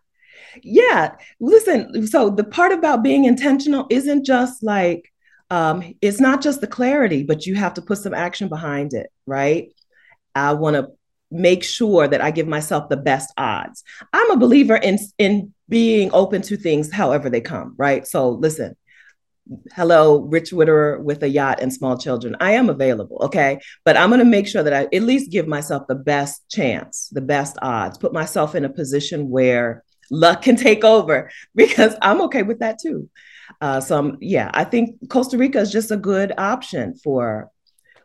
[0.63, 1.17] Yeah.
[1.41, 5.13] Listen, so the part about being intentional isn't just like,
[5.51, 9.11] um, it's not just the clarity, but you have to put some action behind it,
[9.27, 9.69] right?
[10.35, 10.89] I want to
[11.31, 13.85] make sure that I give myself the best odds.
[14.13, 18.07] I'm a believer in in being open to things however they come, right?
[18.07, 18.77] So listen,
[19.75, 22.37] hello, Rich Whitterer with a yacht and small children.
[22.41, 23.61] I am available, okay?
[23.85, 27.09] But I'm going to make sure that I at least give myself the best chance,
[27.13, 32.21] the best odds, put myself in a position where luck can take over because I'm
[32.23, 33.09] okay with that too.
[33.61, 37.51] Uh, so I'm, yeah, I think Costa Rica is just a good option for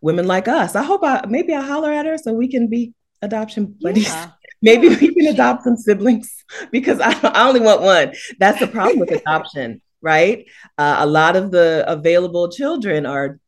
[0.02, 0.76] women like us.
[0.76, 4.08] I hope I maybe I'll holler at her so we can be adoption buddies.
[4.08, 4.32] Yeah.
[4.62, 8.14] maybe we can adopt some siblings because I, I only want one.
[8.40, 10.46] That's the problem with adoption, right?
[10.78, 13.40] Uh, a lot of the available children are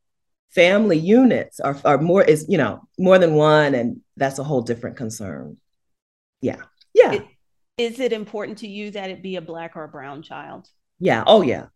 [0.50, 4.64] family units are, are more is you know more than one and that's a whole
[4.64, 5.56] different concern
[6.42, 6.56] yeah
[6.96, 7.28] yeah it,
[7.78, 10.68] is it important to you that it be a black or a brown child
[11.00, 11.68] yeah oh yeah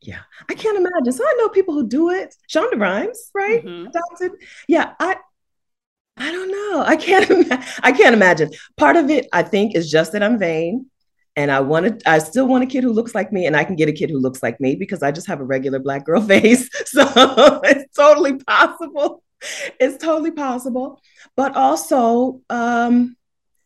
[0.00, 1.12] yeah, I can't imagine.
[1.12, 2.34] So I know people who do it.
[2.48, 3.64] Shonda Rhimes, right?
[3.64, 3.88] Mm-hmm.
[3.88, 4.32] Adopted.
[4.68, 5.16] Yeah, I
[6.16, 6.82] I don't know.
[6.86, 7.30] I can't
[7.82, 8.50] I can't imagine.
[8.76, 10.89] Part of it, I think, is just that I'm vain.
[11.40, 13.64] And I want to, I still want a kid who looks like me, and I
[13.64, 16.04] can get a kid who looks like me because I just have a regular black
[16.04, 16.68] girl face.
[16.84, 17.02] So
[17.64, 19.22] it's totally possible.
[19.80, 21.00] It's totally possible.
[21.36, 23.16] But also, um,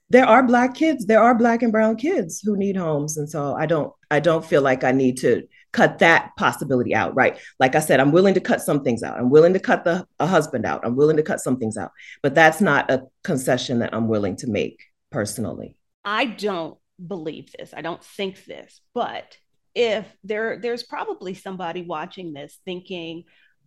[0.09, 3.17] there are black kids, there are black and brown kids who need homes.
[3.17, 7.17] And so I don't, I don't feel like I need to cut that possibility out,
[7.17, 7.37] right?
[7.59, 9.19] Like I said, I'm willing to cut some things out.
[9.19, 10.87] I'm willing to cut the a husband out.
[10.87, 11.91] I'm willing to cut some things out,
[12.23, 15.77] but that's not a concession that I'm willing to make personally.
[16.05, 17.75] I don't believe this.
[17.77, 19.37] I don't think this, but
[19.75, 23.25] if there there's probably somebody watching this thinking,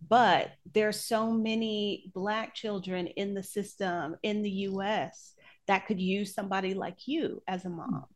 [0.08, 5.34] but there's so many black children in the system in the US
[5.66, 8.06] that could use somebody like you as a mom.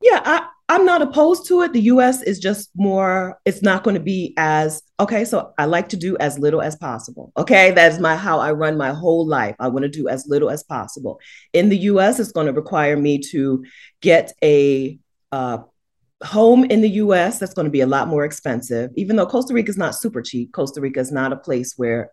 [0.00, 1.72] Yeah, I, I'm not opposed to it.
[1.72, 5.24] The US is just more, it's not going to be as okay.
[5.24, 7.32] So I like to do as little as possible.
[7.36, 7.70] Okay.
[7.70, 9.56] That's my how I run my whole life.
[9.58, 11.20] I want to do as little as possible.
[11.52, 13.64] In the US, it's going to require me to
[14.02, 14.98] get a
[15.32, 15.58] uh,
[16.22, 18.90] home in the US that's going to be a lot more expensive.
[18.96, 22.10] Even though Costa Rica is not super cheap, Costa Rica is not a place where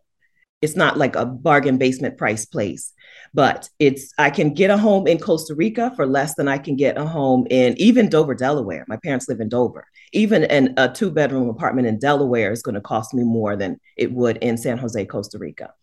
[0.62, 2.94] it's not like a bargain basement price place
[3.34, 6.76] but it's i can get a home in costa rica for less than i can
[6.76, 8.86] get a home in even dover delaware.
[8.88, 9.88] My parents live in dover.
[10.14, 13.80] Even in a two bedroom apartment in delaware is going to cost me more than
[13.98, 15.74] it would in san jose costa rica.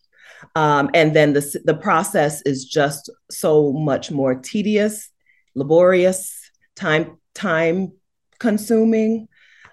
[0.57, 5.11] Um, and then the, the process is just so much more tedious
[5.55, 7.93] laborious time time
[8.39, 9.29] consuming.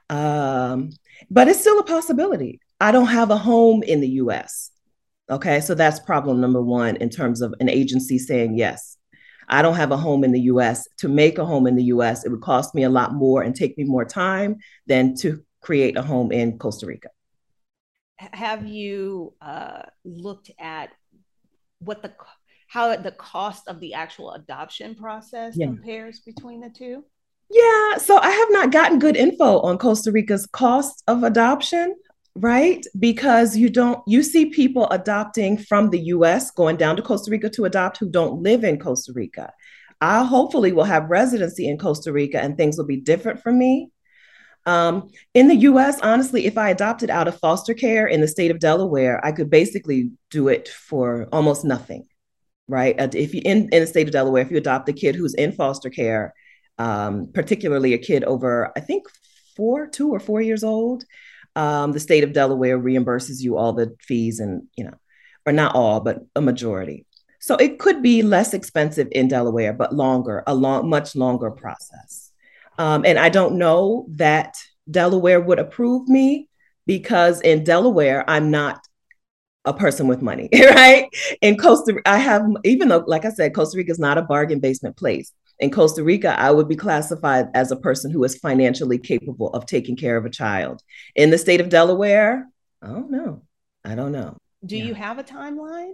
[0.09, 0.91] Um,
[1.29, 2.61] but it's still a possibility.
[2.79, 4.71] I don't have a home in the us
[5.29, 8.97] Okay, so that's problem number one in terms of an agency saying yes.
[9.47, 10.87] I don't have a home in the US.
[10.99, 13.55] To make a home in the US, it would cost me a lot more and
[13.55, 17.09] take me more time than to create a home in Costa Rica.
[18.17, 20.89] Have you uh, looked at
[21.79, 22.13] what the
[22.67, 25.65] how the cost of the actual adoption process yeah.
[25.65, 27.03] compares between the two?
[27.49, 31.95] Yeah, so I have not gotten good info on Costa Rica's cost of adoption
[32.35, 32.85] right?
[32.97, 37.49] Because you don't, you see people adopting from the US going down to Costa Rica
[37.51, 39.51] to adopt who don't live in Costa Rica.
[40.01, 43.89] I hopefully will have residency in Costa Rica and things will be different for me.
[44.65, 48.51] Um, in the US, honestly, if I adopted out of foster care in the state
[48.51, 52.07] of Delaware, I could basically do it for almost nothing,
[52.67, 52.95] right?
[53.15, 55.53] If you in, in the state of Delaware, if you adopt a kid who's in
[55.53, 56.33] foster care,
[56.77, 59.07] um, particularly a kid over, I think,
[59.55, 61.03] four, two or four years old,
[61.59, 64.93] um, the state of Delaware reimburses you all the fees and, you know,
[65.45, 67.05] or not all, but a majority.
[67.41, 72.31] So it could be less expensive in Delaware, but longer, a long, much longer process.
[72.77, 74.55] Um, and I don't know that
[74.89, 76.47] Delaware would approve me
[76.87, 78.79] because in Delaware, I'm not
[79.65, 81.09] a person with money, right?
[81.41, 84.61] In Costa, I have, even though, like I said, Costa Rica is not a bargain
[84.61, 88.97] basement place in Costa Rica, I would be classified as a person who is financially
[88.97, 90.81] capable of taking care of a child.
[91.15, 92.47] In the state of Delaware,
[92.81, 93.43] I don't know.
[93.83, 94.37] I don't know.
[94.65, 94.85] Do yeah.
[94.85, 95.91] you have a timeline?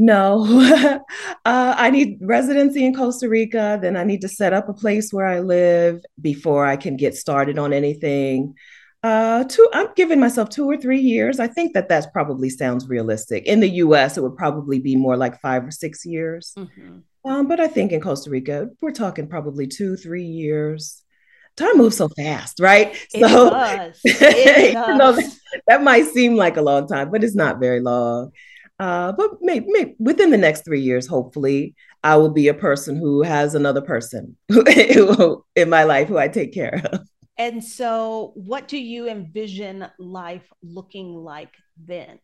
[0.00, 0.46] No,
[1.44, 3.80] uh, I need residency in Costa Rica.
[3.82, 7.16] Then I need to set up a place where I live before I can get
[7.16, 8.54] started on anything.
[9.02, 11.40] Uh, two, I'm giving myself two or three years.
[11.40, 13.46] I think that that probably sounds realistic.
[13.46, 16.52] In the U.S., it would probably be more like five or six years.
[16.56, 16.98] Mm-hmm.
[17.24, 21.02] Um, but I think in Costa Rica, we're talking probably two, three years.
[21.56, 22.94] Time moves so fast, right?
[23.12, 24.00] It so does.
[24.04, 25.16] It does.
[25.16, 28.30] that, that might seem like a long time, but it's not very long.
[28.78, 31.74] Uh, but maybe, maybe, within the next three years, hopefully.
[32.04, 36.54] I will be a person who has another person in my life who I take
[36.54, 37.00] care of.
[37.36, 42.20] And so, what do you envision life looking like then?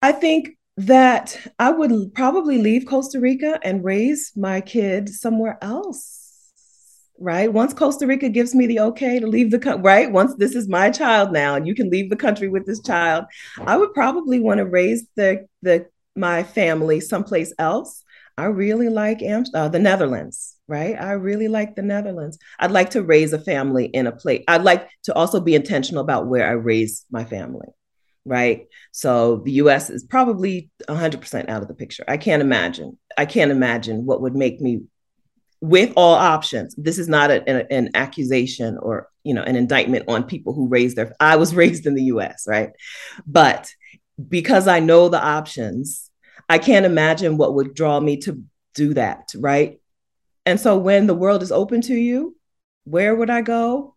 [0.00, 6.20] I think that I would probably leave Costa Rica and raise my kid somewhere else.
[7.20, 7.52] Right.
[7.52, 10.10] Once Costa Rica gives me the okay to leave the country, right?
[10.10, 13.24] Once this is my child now, and you can leave the country with this child,
[13.60, 18.02] I would probably want to raise the the my family someplace else.
[18.36, 21.00] I really like Am- uh, the Netherlands, right?
[21.00, 22.36] I really like the Netherlands.
[22.58, 24.42] I'd like to raise a family in a place.
[24.48, 27.68] I'd like to also be intentional about where I raise my family,
[28.24, 28.66] right?
[28.92, 32.04] So the US is probably 100% out of the picture.
[32.08, 32.98] I can't imagine.
[33.18, 34.82] I can't imagine what would make me
[35.60, 36.74] with all options.
[36.76, 40.68] This is not a, an, an accusation or, you know, an indictment on people who
[40.68, 42.70] raised their I was raised in the US, right?
[43.26, 43.70] But
[44.28, 46.10] because I know the options,
[46.48, 48.42] I can't imagine what would draw me to
[48.74, 49.80] do that, right?
[50.46, 52.36] And so when the world is open to you,
[52.84, 53.93] where would I go?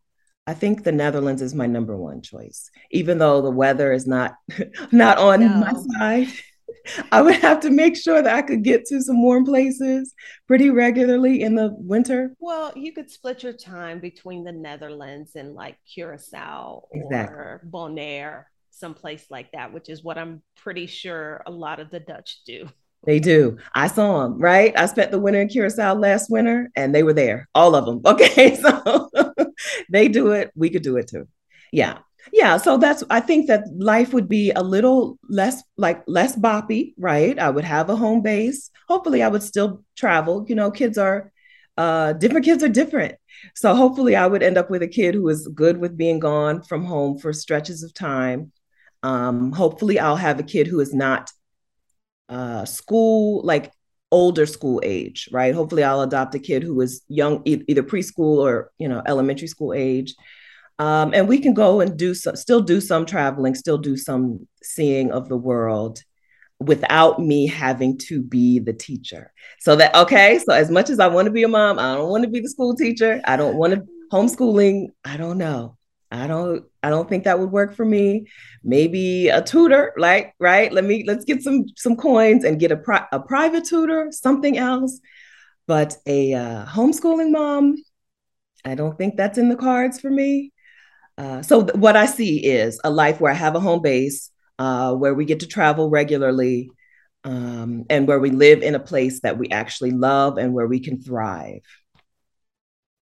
[0.48, 4.36] I think the Netherlands is my number one choice, even though the weather is not
[4.92, 5.50] not on no.
[5.50, 6.28] my side.
[7.12, 10.14] I would have to make sure that I could get to some warm places
[10.48, 12.34] pretty regularly in the winter.
[12.40, 17.36] Well, you could split your time between the Netherlands and like Curacao exactly.
[17.36, 22.00] or Bonaire someplace like that, which is what I'm pretty sure a lot of the
[22.00, 22.70] Dutch do.
[23.06, 23.58] They do.
[23.74, 24.74] I saw them, right?
[24.78, 28.02] I spent the winter in Curacao last winter and they were there, all of them.
[28.06, 28.56] Okay.
[28.56, 29.27] So
[29.90, 30.52] they do it.
[30.56, 31.28] We could do it too.
[31.72, 32.00] Yeah.
[32.34, 32.58] Yeah.
[32.58, 37.38] So that's, I think that life would be a little less, like less boppy, right?
[37.40, 38.70] I would have a home base.
[38.88, 40.46] Hopefully, I would still travel.
[40.48, 41.32] You know, kids are,
[41.78, 43.16] uh, different kids are different.
[43.56, 46.64] So hopefully, I would end up with a kid who is good with being gone
[46.64, 48.52] from home for stretches of time
[49.04, 51.32] um, hopefully, I'll have a kid who is not
[52.30, 53.72] uh, school, like
[54.12, 55.54] older school age, right?
[55.54, 59.48] Hopefully, I'll adopt a kid who is young, e- either preschool or you know elementary
[59.48, 60.16] school age,
[60.80, 64.48] um, and we can go and do some, still do some traveling, still do some
[64.64, 66.02] seeing of the world
[66.60, 69.32] without me having to be the teacher.
[69.60, 72.10] So that okay, so as much as I want to be a mom, I don't
[72.10, 73.22] want to be the school teacher.
[73.26, 74.88] I don't want to homeschooling.
[75.04, 75.78] I don't know.
[76.12, 78.28] I don't I don't think that would work for me.
[78.64, 80.72] Maybe a tutor, like right?
[80.72, 84.58] Let me let's get some some coins and get a pri- a private tutor, something
[84.58, 85.02] else.
[85.68, 87.76] But a uh, homeschooling mom,
[88.64, 90.54] I don't think that's in the cards for me.
[91.18, 94.32] Uh, so th- what I see is a life where I have a home base,
[94.60, 96.72] uh, where we get to travel regularly,
[97.26, 100.80] um, and where we live in a place that we actually love and where we
[100.80, 101.64] can thrive.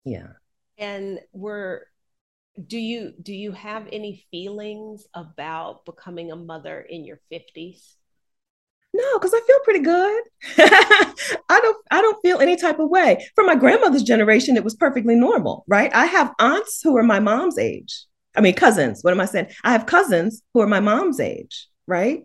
[0.05, 0.33] Yeah.
[0.77, 1.85] And we're
[2.67, 7.95] do you do you have any feelings about becoming a mother in your 50s
[8.93, 10.23] no because i feel pretty good.
[11.49, 13.25] I don't i don't feel any type of way.
[13.35, 15.95] For my grandmother's generation it was perfectly normal right?
[15.95, 18.05] I have aunts who are my mom's age.
[18.37, 19.49] I mean cousins what am i saying?
[19.65, 22.25] I have cousins who are my mom's age right?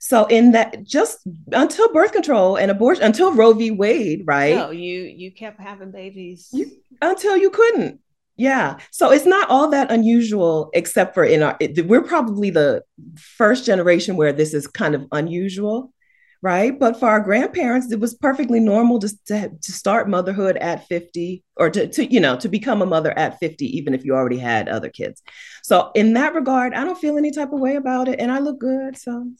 [0.00, 1.18] So in that just
[1.52, 3.70] until birth control and abortion until roe v.
[3.70, 4.56] Wade right?
[4.56, 6.48] No you you kept having babies.
[6.52, 8.00] You, until you couldn't
[8.40, 8.78] yeah.
[8.90, 12.82] So it's not all that unusual, except for in our, it, we're probably the
[13.14, 15.92] first generation where this is kind of unusual
[16.42, 16.78] right?
[16.78, 21.44] But for our grandparents, it was perfectly normal to, to, to start motherhood at 50
[21.56, 24.38] or to, to, you know, to become a mother at 50, even if you already
[24.38, 25.22] had other kids.
[25.62, 28.20] So in that regard, I don't feel any type of way about it.
[28.20, 28.96] And I look good.
[28.96, 29.30] So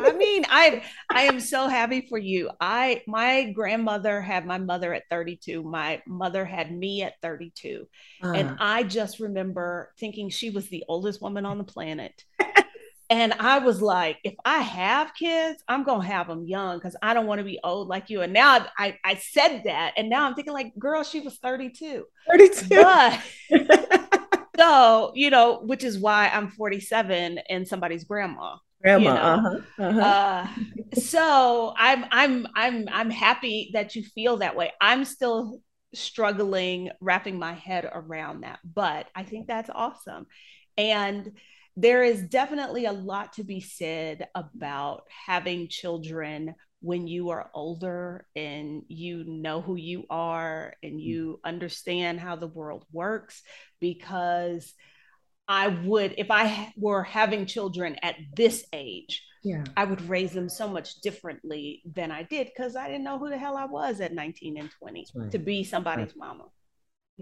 [0.00, 2.50] I mean, I I am so happy for you.
[2.60, 5.62] I my grandmother had my mother at 32.
[5.62, 7.88] My mother had me at 32.
[8.22, 8.32] Uh.
[8.32, 12.22] And I just remember thinking she was the oldest woman on the planet.
[13.10, 17.12] And I was like, if I have kids, I'm gonna have them young because I
[17.12, 18.22] don't want to be old like you.
[18.22, 22.04] And now I, I said that, and now I'm thinking like, girl, she was 32.
[22.30, 22.68] 32.
[22.68, 23.20] But,
[24.56, 28.56] so you know, which is why I'm 47 and somebody's grandma.
[28.80, 29.08] Grandma.
[29.08, 29.20] You know?
[29.20, 30.00] uh-huh, uh-huh.
[30.00, 30.46] Uh,
[30.94, 34.70] so I'm I'm I'm I'm happy that you feel that way.
[34.80, 35.60] I'm still
[35.94, 40.26] struggling wrapping my head around that, but I think that's awesome.
[40.78, 41.32] And
[41.76, 48.26] there is definitely a lot to be said about having children when you are older
[48.34, 50.98] and you know who you are and hmm.
[50.98, 53.42] you understand how the world works
[53.80, 54.72] because
[55.46, 59.64] I would, if I were having children at this age, yeah.
[59.76, 63.30] I would raise them so much differently than I did because I didn't know who
[63.30, 65.30] the hell I was at 19 and 20 right.
[65.32, 66.16] to be somebody's right.
[66.18, 66.44] mama.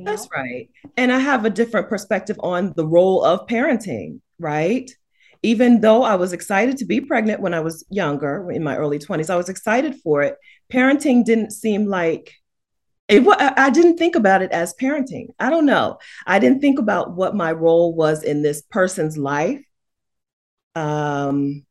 [0.05, 0.69] That's right.
[0.97, 4.91] And I have a different perspective on the role of parenting, right?
[5.43, 8.99] Even though I was excited to be pregnant when I was younger, in my early
[8.99, 10.37] 20s, I was excited for it
[10.73, 12.35] parenting didn't seem like
[13.09, 15.29] it, I didn't think about it as parenting.
[15.39, 15.99] I don't know.
[16.27, 19.65] I didn't think about what my role was in this person's life
[20.75, 21.65] um,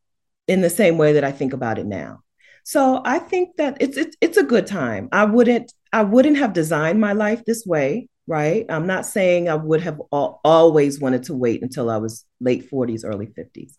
[0.47, 2.23] in the same way that I think about it now.
[2.63, 5.09] So I think that it's, it's it's a good time.
[5.11, 8.65] I wouldn't I wouldn't have designed my life this way, right?
[8.69, 12.69] I'm not saying I would have al- always wanted to wait until I was late
[12.69, 13.73] 40s, early 50s.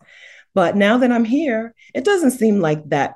[0.55, 3.15] But now that I'm here, it doesn't seem like that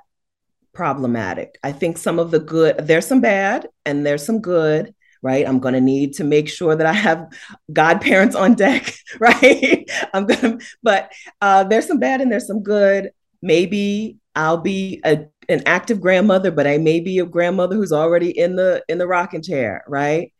[0.74, 1.58] problematic.
[1.64, 5.48] I think some of the good, there's some bad and there's some good, right?
[5.48, 7.28] I'm going to need to make sure that I have
[7.72, 9.90] godparents on deck, right?
[10.14, 11.12] I'm going to, but
[11.42, 13.12] uh, there's some bad and there's some good.
[13.42, 18.38] Maybe I'll be a, an active grandmother, but I may be a grandmother who's already
[18.38, 20.33] in the in the rocking chair, right?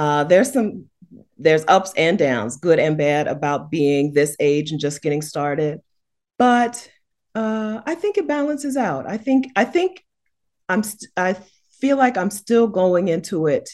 [0.00, 0.86] Uh, there's some
[1.36, 5.80] there's ups and downs, good and bad, about being this age and just getting started.
[6.38, 6.90] But
[7.34, 9.06] uh, I think it balances out.
[9.06, 10.02] I think I think
[10.70, 11.36] I'm st- I
[11.82, 13.68] feel like I'm still going into it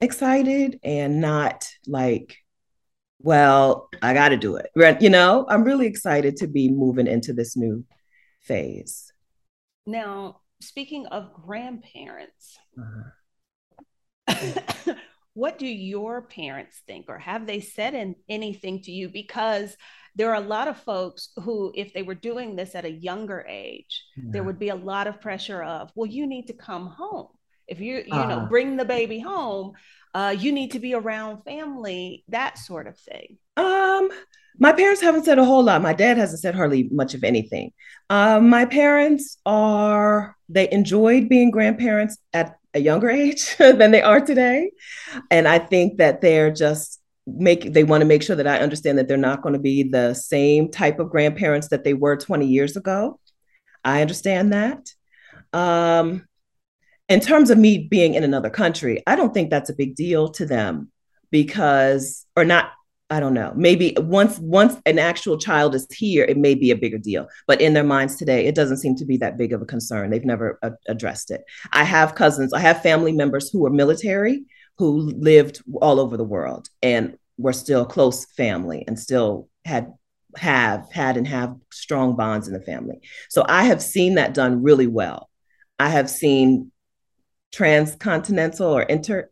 [0.00, 2.38] excited and not like,
[3.20, 4.70] well, I got to do it.
[5.00, 7.84] You know, I'm really excited to be moving into this new
[8.40, 9.12] phase.
[9.86, 13.10] Now, speaking of grandparents, uh-huh.
[15.34, 19.08] what do your parents think, or have they said in, anything to you?
[19.08, 19.76] Because
[20.14, 23.44] there are a lot of folks who, if they were doing this at a younger
[23.48, 24.24] age, yeah.
[24.26, 27.28] there would be a lot of pressure of, well, you need to come home.
[27.66, 28.48] If you, you uh, know, uh-huh.
[28.48, 29.72] bring the baby home,
[30.14, 33.38] uh, you need to be around family, that sort of thing.
[33.56, 34.10] Um,
[34.58, 35.80] my parents haven't said a whole lot.
[35.80, 37.72] My dad hasn't said hardly much of anything.
[38.10, 44.20] Um, my parents are, they enjoyed being grandparents at a younger age than they are
[44.20, 44.70] today.
[45.30, 48.98] And I think that they're just make they want to make sure that I understand
[48.98, 52.46] that they're not going to be the same type of grandparents that they were 20
[52.46, 53.20] years ago.
[53.84, 54.88] I understand that.
[55.52, 56.26] Um,
[57.08, 60.28] in terms of me being in another country, I don't think that's a big deal
[60.30, 60.90] to them
[61.30, 62.70] because, or not,
[63.12, 63.52] I don't know.
[63.54, 67.28] Maybe once once an actual child is here, it may be a bigger deal.
[67.46, 70.08] But in their minds today, it doesn't seem to be that big of a concern.
[70.08, 71.42] They've never a- addressed it.
[71.72, 74.44] I have cousins, I have family members who are military
[74.78, 79.92] who lived all over the world and were still close family and still had
[80.36, 83.02] have had and have strong bonds in the family.
[83.28, 85.28] So I have seen that done really well.
[85.78, 86.72] I have seen
[87.52, 89.28] transcontinental or inter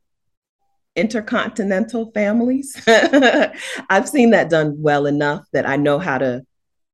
[0.97, 2.80] intercontinental families.
[2.86, 6.43] I've seen that done well enough that I know how to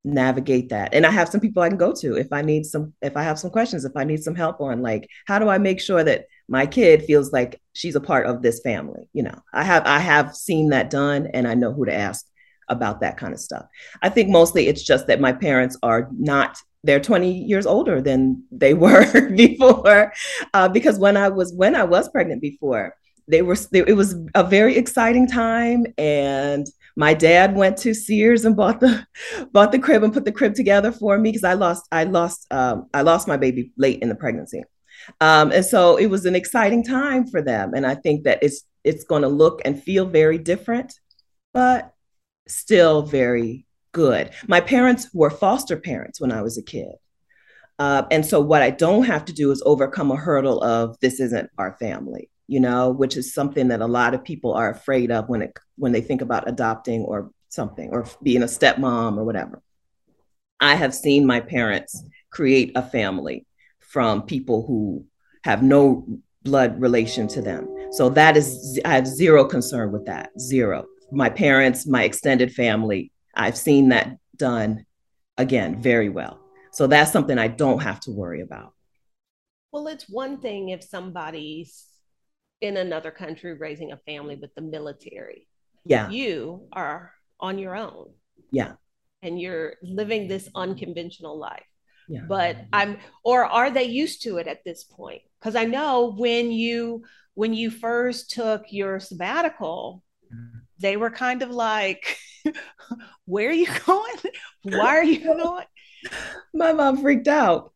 [0.05, 0.95] navigate that.
[0.95, 3.23] And I have some people I can go to if I need some if I
[3.23, 6.05] have some questions, if I need some help on like how do I make sure
[6.05, 9.85] that my kid feels like she's a part of this family you know i have
[9.87, 12.27] i have seen that done and i know who to ask
[12.69, 13.67] about that kind of stuff
[14.03, 18.43] i think mostly it's just that my parents are not they're 20 years older than
[18.51, 20.13] they were before
[20.55, 22.95] uh, because when i was when i was pregnant before
[23.29, 26.67] they were they, it was a very exciting time and
[26.99, 29.07] my dad went to Sears and bought the
[29.53, 32.47] bought the crib and put the crib together for me because I lost I lost
[32.51, 34.63] um, I lost my baby late in the pregnancy.
[35.21, 37.75] Um, and so it was an exciting time for them.
[37.75, 40.99] And I think that it's it's going to look and feel very different,
[41.53, 41.93] but
[42.49, 44.31] still very good.
[44.47, 46.93] My parents were foster parents when I was a kid.
[47.79, 51.21] Uh, and so what I don't have to do is overcome a hurdle of this
[51.21, 55.11] isn't our family, you know, which is something that a lot of people are afraid
[55.11, 59.25] of when it when they think about adopting or something or being a stepmom or
[59.25, 59.63] whatever.
[60.61, 63.47] I have seen my parents create a family
[63.81, 65.05] from people who
[65.45, 66.07] have no
[66.43, 67.69] blood relation to them.
[67.93, 70.31] So that is, I have zero concern with that.
[70.41, 70.87] Zero.
[71.13, 74.87] My parents, my extended family, I've seen that done
[75.37, 76.41] again very well.
[76.73, 78.73] So that's something I don't have to worry about.
[79.73, 81.86] Well, it's one thing if somebody's
[82.61, 85.49] in another country raising a family with the military.
[85.85, 86.09] Yeah.
[86.11, 88.11] You are on your own.
[88.51, 88.73] Yeah.
[89.23, 91.65] And you're living this unconventional life.
[92.09, 92.23] Yeah.
[92.29, 95.23] But I'm or are they used to it at this point?
[95.41, 97.05] Because I know when you
[97.35, 100.03] when you first took your sabbatical,
[100.33, 100.59] mm-hmm.
[100.79, 102.17] they were kind of like,
[103.25, 104.17] Where are you going?
[104.63, 105.67] Why are you going?
[106.55, 107.73] My mom freaked out.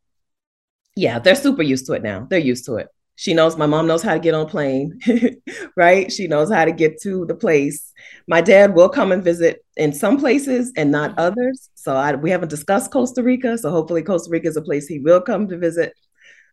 [0.96, 2.26] Yeah, they're super used to it now.
[2.28, 2.88] They're used to it.
[3.20, 4.98] She knows my mom knows how to get on a plane,
[5.76, 6.10] right?
[6.10, 7.92] She knows how to get to the place.
[8.26, 11.20] My dad will come and visit in some places and not mm-hmm.
[11.20, 11.68] others.
[11.74, 13.58] So I, we haven't discussed Costa Rica.
[13.58, 15.92] So hopefully Costa Rica is a place he will come to visit.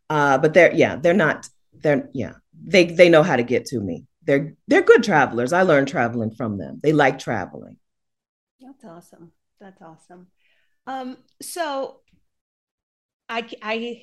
[0.10, 1.48] Uh, but they're yeah, they're not.
[1.72, 4.04] They're yeah, they they know how to get to me.
[4.26, 5.54] They're they're good travelers.
[5.54, 6.82] I learned traveling from them.
[6.84, 7.78] They like traveling.
[8.60, 9.32] That's awesome.
[9.62, 10.28] That's awesome.
[10.86, 12.02] Um, so
[13.30, 14.02] I I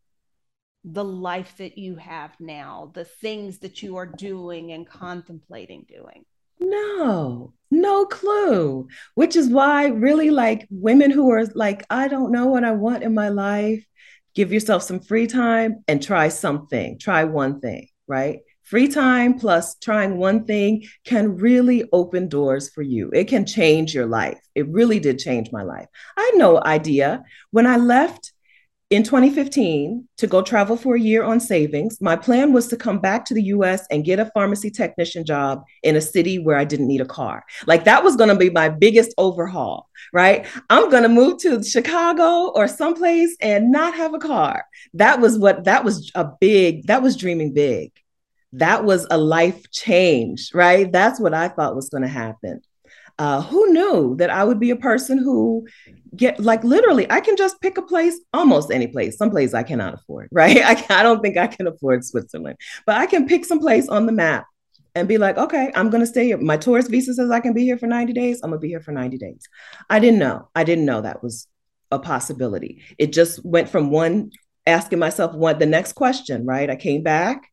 [0.83, 6.25] the life that you have now, the things that you are doing and contemplating doing?
[6.59, 8.87] No, no clue.
[9.15, 13.03] Which is why, really, like women who are like, I don't know what I want
[13.03, 13.85] in my life,
[14.33, 18.39] give yourself some free time and try something, try one thing, right?
[18.63, 23.11] Free time plus trying one thing can really open doors for you.
[23.13, 24.39] It can change your life.
[24.55, 25.85] It really did change my life.
[26.17, 27.23] I had no idea.
[27.51, 28.33] When I left
[28.91, 31.99] in 2015 to go travel for a year on savings.
[32.01, 35.63] My plan was to come back to the US and get a pharmacy technician job
[35.81, 37.43] in a city where I didn't need a car.
[37.65, 40.45] Like that was going to be my biggest overhaul, right?
[40.69, 44.65] I'm going to move to Chicago or someplace and not have a car.
[44.93, 47.91] That was what that was a big, that was dreaming big.
[48.53, 50.89] That was a life change, right?
[50.89, 52.61] That's what I thought was going to happen.
[53.17, 55.65] Uh, who knew that I would be a person who
[56.15, 59.17] get like literally I can just pick a place, almost any place.
[59.17, 60.57] Some place I cannot afford, right?
[60.57, 64.05] I, I don't think I can afford Switzerland, but I can pick some place on
[64.05, 64.45] the map
[64.95, 66.37] and be like, okay, I'm gonna stay here.
[66.37, 68.41] My tourist visa says I can be here for 90 days.
[68.43, 69.47] I'm gonna be here for 90 days.
[69.89, 70.49] I didn't know.
[70.55, 71.47] I didn't know that was
[71.91, 72.81] a possibility.
[72.97, 74.31] It just went from one
[74.65, 76.69] asking myself what the next question, right?
[76.69, 77.51] I came back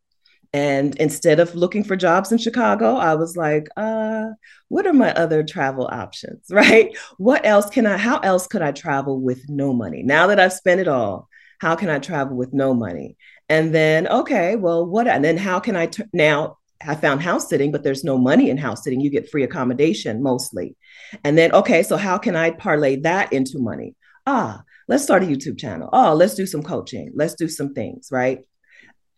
[0.53, 4.27] and instead of looking for jobs in Chicago, I was like, uh,
[4.69, 6.47] what are my other travel options?
[6.51, 6.97] Right?
[7.17, 10.03] What else can I, how else could I travel with no money?
[10.03, 11.29] Now that I've spent it all,
[11.59, 13.17] how can I travel with no money?
[13.49, 16.59] And then, okay, well, what, and then how can I t- now?
[16.85, 19.01] I found house sitting, but there's no money in house sitting.
[19.01, 20.75] You get free accommodation mostly.
[21.23, 23.95] And then, okay, so how can I parlay that into money?
[24.27, 25.89] Ah, let's start a YouTube channel.
[25.93, 27.13] Oh, let's do some coaching.
[27.15, 28.41] Let's do some things, right?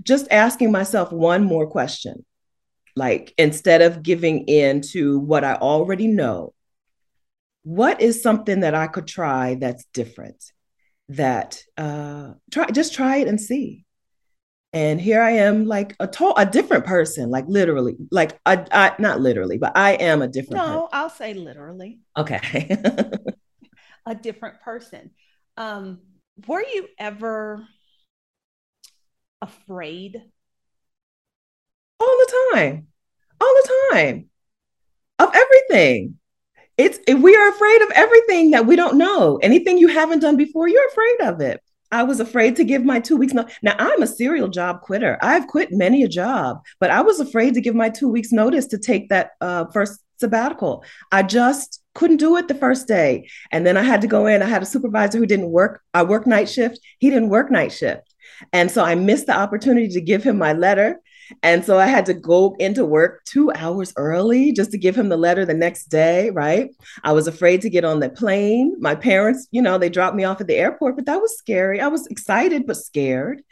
[0.04, 2.24] Just asking myself one more question.
[2.96, 6.54] Like instead of giving in to what I already know,
[7.64, 10.42] what is something that I could try that's different?
[11.08, 13.84] That uh, try just try it and see.
[14.72, 18.92] And here I am, like a to- a different person, like literally, like I, I
[18.98, 20.66] not literally, but I am a different.
[20.66, 20.88] No, person.
[20.92, 22.00] I'll say literally.
[22.16, 22.76] Okay.
[24.06, 25.10] a different person.
[25.56, 26.00] Um,
[26.46, 27.64] were you ever
[29.40, 30.22] afraid?
[32.00, 32.86] All the time.
[33.40, 34.30] All the time.
[35.18, 36.18] Of everything.
[36.76, 39.38] It's if we are afraid of everything that we don't know.
[39.42, 41.60] Anything you haven't done before, you're afraid of it.
[41.92, 43.54] I was afraid to give my two weeks notice.
[43.62, 45.16] Now I'm a serial job quitter.
[45.22, 48.66] I've quit many a job, but I was afraid to give my two weeks notice
[48.68, 50.84] to take that uh, first sabbatical.
[51.12, 54.42] I just couldn't do it the first day, and then I had to go in.
[54.42, 55.82] I had a supervisor who didn't work.
[55.92, 56.80] I worked night shift.
[56.98, 58.13] He didn't work night shift,
[58.52, 61.00] and so I missed the opportunity to give him my letter.
[61.42, 65.08] And so I had to go into work two hours early just to give him
[65.08, 66.70] the letter the next day, right?
[67.02, 68.76] I was afraid to get on the plane.
[68.78, 71.80] My parents, you know, they dropped me off at the airport, but that was scary.
[71.80, 73.42] I was excited, but scared.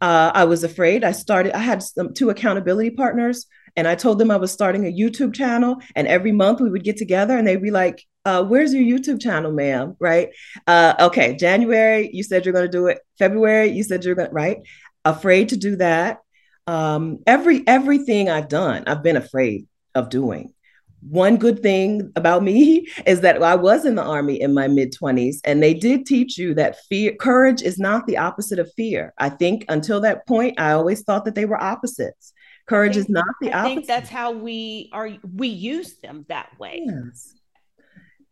[0.00, 1.04] Uh, I was afraid.
[1.04, 4.86] I started, I had some, two accountability partners, and I told them I was starting
[4.86, 5.76] a YouTube channel.
[5.94, 9.20] And every month we would get together and they'd be like, uh, where's your YouTube
[9.20, 9.96] channel, ma'am?
[9.98, 10.30] Right.
[10.66, 11.36] Uh, okay.
[11.36, 13.00] January, you said you're going to do it.
[13.18, 14.58] February, you said you're going to, right.
[15.04, 16.18] Afraid to do that.
[16.66, 20.52] Um, every, everything I've done, I've been afraid of doing.
[21.00, 24.92] One good thing about me is that I was in the army in my mid
[24.92, 29.14] 20s, and they did teach you that fear, courage is not the opposite of fear.
[29.16, 32.34] I think until that point, I always thought that they were opposites.
[32.68, 33.70] Courage think, is not the opposite.
[33.70, 36.82] I think that's how we are, we use them that way.
[36.84, 37.39] Yes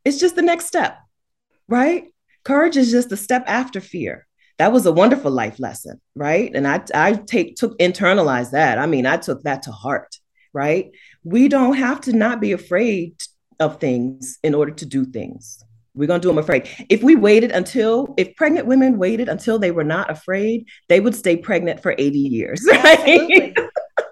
[0.09, 0.99] it's just the next step,
[1.69, 2.05] right?
[2.45, 4.27] Courage is just a step after fear.
[4.59, 6.51] That was a wonderful life lesson, right?
[6.55, 8.79] And I I take took internalize that.
[8.79, 10.17] I mean, I took that to heart,
[10.53, 10.91] right?
[11.23, 13.23] We don't have to not be afraid
[13.61, 15.63] of things in order to do things.
[15.95, 16.69] We're going to do them afraid.
[16.89, 21.15] If we waited until, if pregnant women waited until they were not afraid, they would
[21.15, 22.65] stay pregnant for 80 years.
[22.73, 23.57] Right?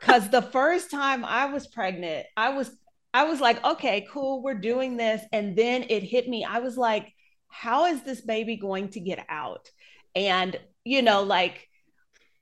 [0.00, 2.70] Because the first time I was pregnant, I was
[3.16, 5.22] I was like, okay, cool, we're doing this.
[5.32, 6.44] And then it hit me.
[6.44, 7.14] I was like,
[7.48, 9.70] how is this baby going to get out?
[10.14, 10.54] And,
[10.84, 11.66] you know, like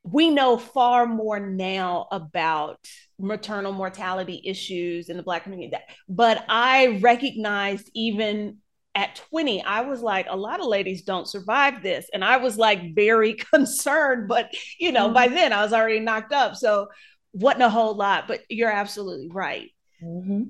[0.02, 2.88] we know far more now about
[3.20, 5.76] maternal mortality issues in the Black community.
[6.08, 8.56] But I recognized even
[8.96, 12.10] at 20, I was like, a lot of ladies don't survive this.
[12.12, 14.26] And I was like very concerned.
[14.26, 14.50] But,
[14.80, 15.14] you know, mm-hmm.
[15.14, 16.56] by then I was already knocked up.
[16.56, 16.88] So
[17.32, 19.70] wasn't a whole lot, but you're absolutely right.
[20.02, 20.42] Mm-hmm.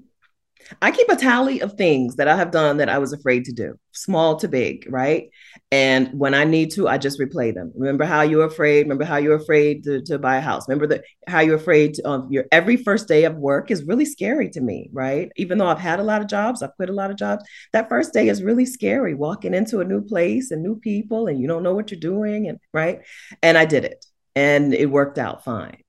[0.81, 3.53] I keep a tally of things that I have done that I was afraid to
[3.53, 5.31] do, small to big, right?
[5.71, 7.73] And when I need to, I just replay them.
[7.75, 8.83] Remember how you were afraid?
[8.83, 10.69] Remember how you were afraid to, to buy a house?
[10.69, 14.05] Remember that how you're afraid of um, your every first day of work is really
[14.05, 15.31] scary to me, right?
[15.37, 17.45] Even though I've had a lot of jobs, I've quit a lot of jobs.
[17.73, 21.41] That first day is really scary, walking into a new place and new people, and
[21.41, 23.01] you don't know what you're doing, and right.
[23.43, 24.05] And I did it,
[24.35, 25.84] and it worked out fine.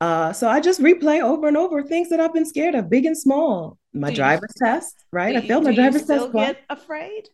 [0.00, 3.06] Uh, so I just replay over and over things that I've been scared of, big
[3.06, 3.78] and small.
[3.94, 5.36] My do driver's you, test, right?
[5.36, 6.32] I failed my driver's test.
[6.32, 7.28] Get afraid?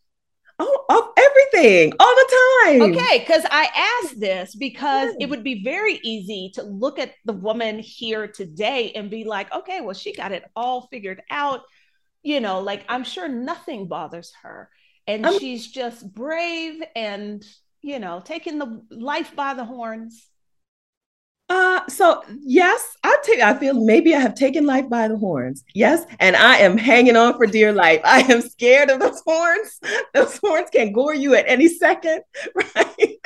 [0.59, 2.83] Oh, of everything, all the time.
[2.83, 5.25] Okay, because I asked this because yeah.
[5.25, 9.53] it would be very easy to look at the woman here today and be like,
[9.53, 11.63] okay, well, she got it all figured out.
[12.23, 14.69] You know, like I'm sure nothing bothers her,
[15.09, 17.45] and I'm- she's just brave and
[17.81, 20.29] you know taking the life by the horns.
[21.53, 23.41] Uh, so yes, I take.
[23.41, 25.65] I feel maybe I have taken life by the horns.
[25.75, 28.01] Yes, and I am hanging on for dear life.
[28.05, 29.79] I am scared of those horns.
[30.15, 32.23] Those horns can gore you at any second,
[32.55, 33.17] right?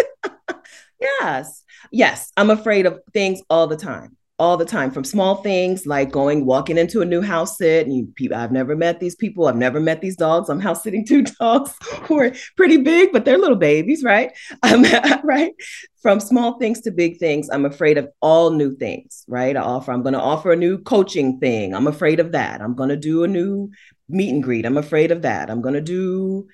[1.01, 1.63] yes,
[1.93, 6.11] yes, I'm afraid of things all the time all the time from small things like
[6.11, 9.47] going walking into a new house sit and you, people I've never met these people
[9.47, 13.25] I've never met these dogs I'm house sitting two dogs who are pretty big but
[13.25, 14.33] they're little babies right?
[14.63, 14.85] Um,
[15.25, 15.55] right?
[16.03, 19.57] From small things to big things I'm afraid of all new things right?
[19.57, 22.61] I offer I'm going to offer a new coaching thing I'm afraid of that.
[22.61, 23.71] I'm going to do a new
[24.09, 25.51] meet and greet I'm afraid of that.
[25.51, 26.47] I'm going to do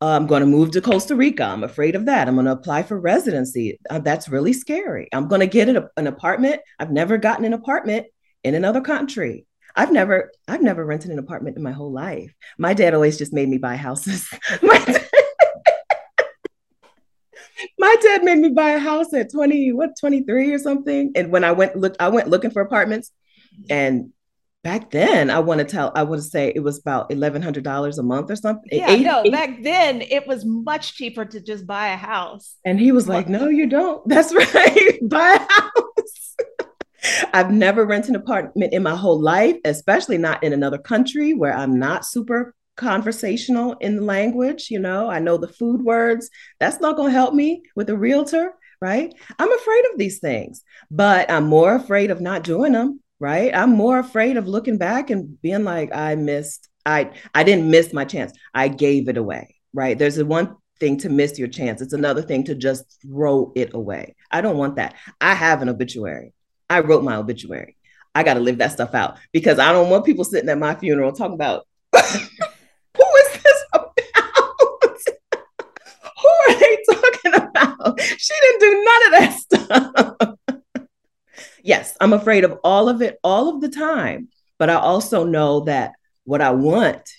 [0.00, 1.44] I'm going to move to Costa Rica.
[1.44, 2.28] I'm afraid of that.
[2.28, 3.78] I'm going to apply for residency.
[3.88, 5.08] Uh, that's really scary.
[5.12, 6.60] I'm going to get an, an apartment.
[6.78, 8.06] I've never gotten an apartment
[8.44, 9.46] in another country.
[9.74, 12.32] I've never I've never rented an apartment in my whole life.
[12.58, 14.26] My dad always just made me buy houses.
[14.62, 15.08] my, dad,
[17.78, 21.12] my dad made me buy a house at 20 what 23 or something.
[21.14, 23.12] And when I went look I went looking for apartments
[23.68, 24.12] and
[24.66, 28.02] back then i want to tell i want to say it was about $1100 a
[28.02, 28.68] month or something.
[28.72, 29.30] Yeah eight, no eight.
[29.30, 32.56] back then it was much cheaper to just buy a house.
[32.64, 34.02] And he was like no you don't.
[34.08, 34.98] That's right.
[35.08, 36.36] Buy a house.
[37.32, 41.54] I've never rented an apartment in my whole life especially not in another country where
[41.56, 45.08] i'm not super conversational in the language you know?
[45.08, 46.28] I know the food words.
[46.58, 48.52] That's not going to help me with a realtor
[48.82, 49.14] right?
[49.38, 53.54] I'm afraid of these things but i'm more afraid of not doing them right?
[53.54, 57.92] I'm more afraid of looking back and being like i missed i i didn't miss
[57.92, 58.32] my chance.
[58.54, 59.98] I gave it away right?
[59.98, 61.80] There's one thing to miss your chance.
[61.80, 64.16] It's another thing to just throw it away.
[64.30, 64.94] I don't want that.
[65.20, 66.32] I have an obituary.
[66.68, 67.76] I wrote my obituary.
[68.14, 70.74] I got to live that stuff out because i don't want people sitting at my
[70.74, 73.98] funeral talking about who is this about?
[76.22, 78.00] Who are they talking about?
[78.00, 80.36] She didn't do none of that stuff
[81.66, 84.28] yes, I'm afraid of all of it all of the time.
[84.58, 85.92] But I also know that
[86.24, 87.10] what I want,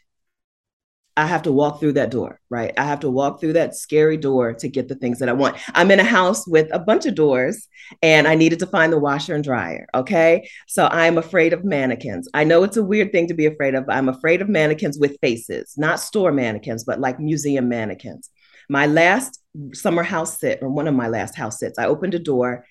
[1.15, 2.73] I have to walk through that door, right?
[2.77, 5.57] I have to walk through that scary door to get the things that I want.
[5.73, 7.67] I'm in a house with a bunch of doors
[8.01, 9.87] and I needed to find the washer and dryer.
[9.95, 10.49] Okay.
[10.67, 12.29] So I'm afraid of mannequins.
[12.33, 13.85] I know it's a weird thing to be afraid of.
[13.89, 18.29] I'm afraid of mannequins with faces, not store mannequins, but like museum mannequins.
[18.69, 19.41] My last
[19.73, 22.65] summer house sit, or one of my last house sits, I opened a door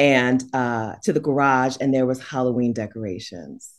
[0.00, 3.70] and uh, to the garage, and there was Halloween decorations.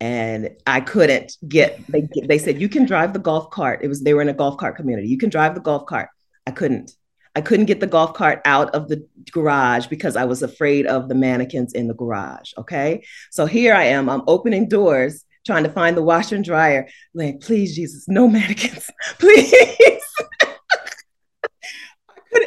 [0.00, 1.84] And I couldn't get.
[1.88, 3.80] They they said you can drive the golf cart.
[3.82, 5.08] It was they were in a golf cart community.
[5.08, 6.08] You can drive the golf cart.
[6.46, 6.92] I couldn't.
[7.34, 11.08] I couldn't get the golf cart out of the garage because I was afraid of
[11.08, 12.52] the mannequins in the garage.
[12.56, 13.04] Okay.
[13.30, 14.08] So here I am.
[14.08, 16.88] I'm opening doors, trying to find the washer and dryer.
[17.14, 18.88] Like, please, Jesus, no mannequins,
[19.18, 20.02] please.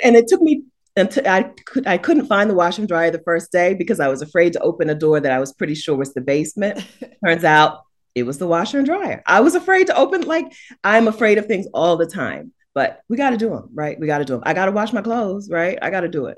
[0.03, 0.63] and it took me
[0.96, 4.08] until I could I couldn't find the washer and dryer the first day because I
[4.08, 6.86] was afraid to open a door that I was pretty sure was the basement.
[7.26, 7.82] Turns out
[8.16, 9.24] it was the washer and dryer.
[9.26, 10.52] I was afraid to open like
[10.84, 14.00] I'm afraid of things all the time, but we got to do them, right?
[14.00, 14.44] We got to do them.
[14.46, 15.78] I got to wash my clothes, right?
[15.82, 16.38] I got to do it.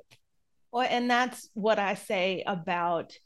[0.71, 3.17] Well, and that's what I say about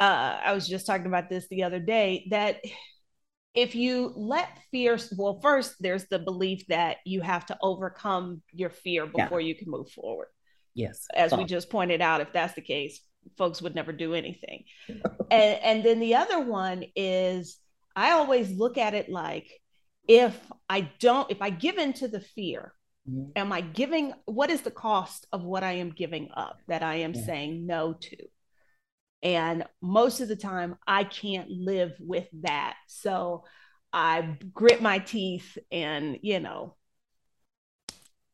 [0.00, 2.60] uh I was just talking about this the other day that
[3.54, 8.70] if you let fear well first there's the belief that you have to overcome your
[8.70, 9.48] fear before yeah.
[9.48, 10.28] you can move forward
[10.74, 13.00] yes as we just pointed out if that's the case
[13.36, 17.58] folks would never do anything and and then the other one is
[17.94, 19.48] i always look at it like
[20.08, 20.38] if
[20.68, 22.74] i don't if i give in to the fear
[23.08, 23.30] mm-hmm.
[23.36, 26.96] am i giving what is the cost of what i am giving up that i
[26.96, 27.24] am yeah.
[27.24, 28.16] saying no to
[29.22, 32.76] and most of the time, I can't live with that.
[32.88, 33.44] So
[33.92, 36.76] I grit my teeth and, you know,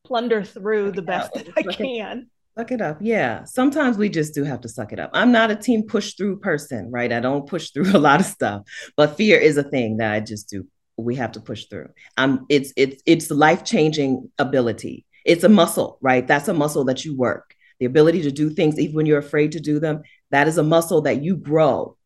[0.03, 2.29] plunder through the best that I can.
[2.57, 2.97] Suck it up.
[2.99, 3.43] Yeah.
[3.45, 5.11] Sometimes we just do have to suck it up.
[5.13, 7.13] I'm not a team push through person, right?
[7.13, 8.63] I don't push through a lot of stuff,
[8.97, 10.67] but fear is a thing that I just do.
[10.97, 11.89] We have to push through.
[12.17, 15.05] Um, it's it's it's life changing ability.
[15.23, 16.27] It's a muscle, right?
[16.27, 17.55] That's a muscle that you work.
[17.79, 20.01] The ability to do things even when you're afraid to do them.
[20.31, 21.97] That is a muscle that you grow.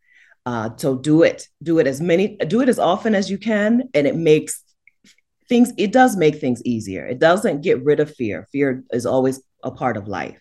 [0.46, 1.48] Uh, so do it.
[1.62, 2.38] Do it as many.
[2.38, 4.64] Do it as often as you can, and it makes
[5.48, 5.72] things.
[5.78, 7.06] It does make things easier.
[7.06, 8.48] It doesn't get rid of fear.
[8.52, 10.40] Fear is always a part of life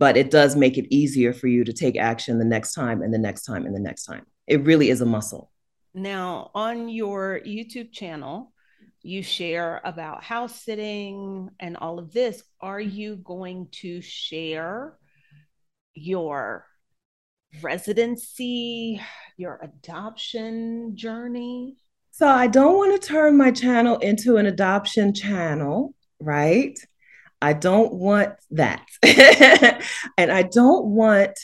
[0.00, 3.12] but it does make it easier for you to take action the next time and
[3.12, 4.24] the next time and the next time.
[4.46, 5.52] It really is a muscle.
[5.92, 8.50] Now, on your YouTube channel,
[9.02, 12.42] you share about house sitting and all of this.
[12.62, 14.96] Are you going to share
[15.92, 16.64] your
[17.62, 19.00] residency,
[19.36, 21.76] your adoption journey?
[22.12, 26.78] So, I don't want to turn my channel into an adoption channel, right?
[27.42, 28.86] I don't want that.
[30.18, 31.38] and I don't want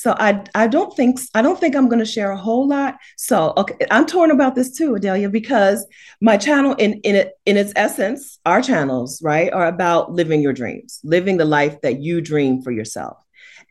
[0.00, 2.96] so I I don't think I don't think I'm going to share a whole lot.
[3.18, 5.86] So okay, I'm torn about this too, Adalia, because
[6.22, 10.54] my channel in in it in its essence, our channels, right, are about living your
[10.54, 13.18] dreams, living the life that you dream for yourself.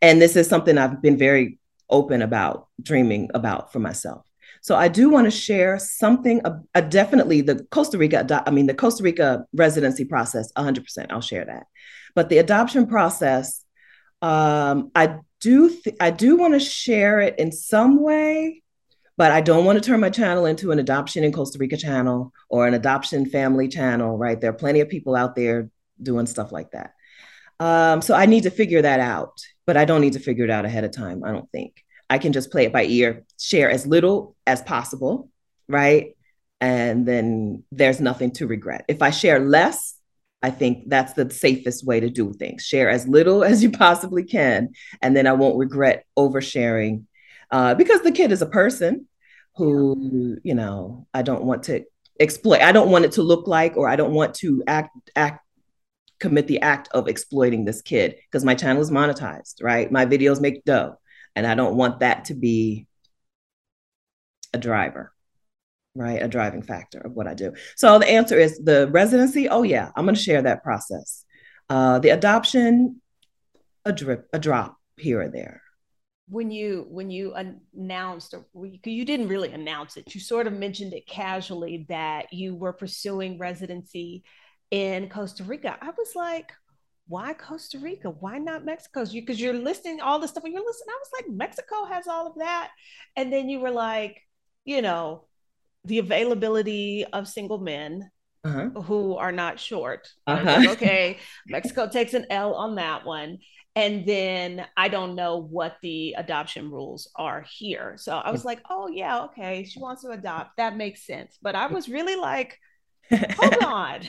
[0.03, 1.58] And this is something I've been very
[1.89, 4.25] open about dreaming about for myself.
[4.61, 8.65] So I do want to share something, uh, uh, definitely the Costa Rica, I mean,
[8.65, 11.67] the Costa Rica residency process, 100%, I'll share that.
[12.15, 13.63] But the adoption process,
[14.21, 18.63] um, I do, th- I do want to share it in some way,
[19.15, 22.33] but I don't want to turn my channel into an adoption in Costa Rica channel
[22.49, 24.39] or an adoption family channel, right?
[24.39, 25.69] There are plenty of people out there
[26.01, 26.93] doing stuff like that.
[27.59, 30.49] Um, so I need to figure that out, but I don't need to figure it
[30.49, 31.83] out ahead of time, I don't think.
[32.09, 35.29] I can just play it by ear, share as little as possible,
[35.67, 36.15] right?
[36.61, 38.85] And then there's nothing to regret.
[38.87, 39.95] If I share less,
[40.41, 42.63] I think that's the safest way to do things.
[42.63, 44.69] Share as little as you possibly can,
[45.01, 47.03] and then I won't regret oversharing
[47.51, 49.07] uh, because the kid is a person
[49.55, 51.83] who, you know, I don't want to
[52.19, 52.61] exploit.
[52.61, 55.45] I don't want it to look like, or I don't want to act act
[56.19, 59.91] commit the act of exploiting this kid because my channel is monetized, right?
[59.91, 60.95] My videos make dough.
[61.35, 62.87] And I don't want that to be
[64.53, 65.13] a driver,
[65.95, 66.21] right?
[66.21, 67.53] A driving factor of what I do.
[67.75, 69.47] So the answer is the residency.
[69.47, 71.23] Oh, yeah, I'm going to share that process.
[71.69, 73.01] Uh, the adoption,
[73.85, 75.61] a drip, a drop here or there.
[76.27, 80.93] When you when you announced, or you didn't really announce it, you sort of mentioned
[80.93, 84.23] it casually that you were pursuing residency
[84.71, 85.77] in Costa Rica.
[85.81, 86.51] I was like,
[87.07, 88.09] why Costa Rica?
[88.09, 89.03] Why not Mexico?
[89.05, 90.93] Because you, are listing all the stuff and you're listening.
[90.93, 92.69] I was like, Mexico has all of that.
[93.15, 94.21] And then you were like,
[94.63, 95.25] you know,
[95.85, 98.11] the availability of single men
[98.43, 98.81] uh-huh.
[98.81, 100.07] who are not short.
[100.27, 100.43] Uh-huh.
[100.43, 101.17] Like, okay,
[101.47, 103.39] Mexico takes an L on that one.
[103.75, 107.95] And then I don't know what the adoption rules are here.
[107.97, 109.63] So I was like, oh, yeah, okay.
[109.63, 110.57] She wants to adopt.
[110.57, 111.37] That makes sense.
[111.41, 112.59] But I was really like,
[113.11, 114.01] hold on.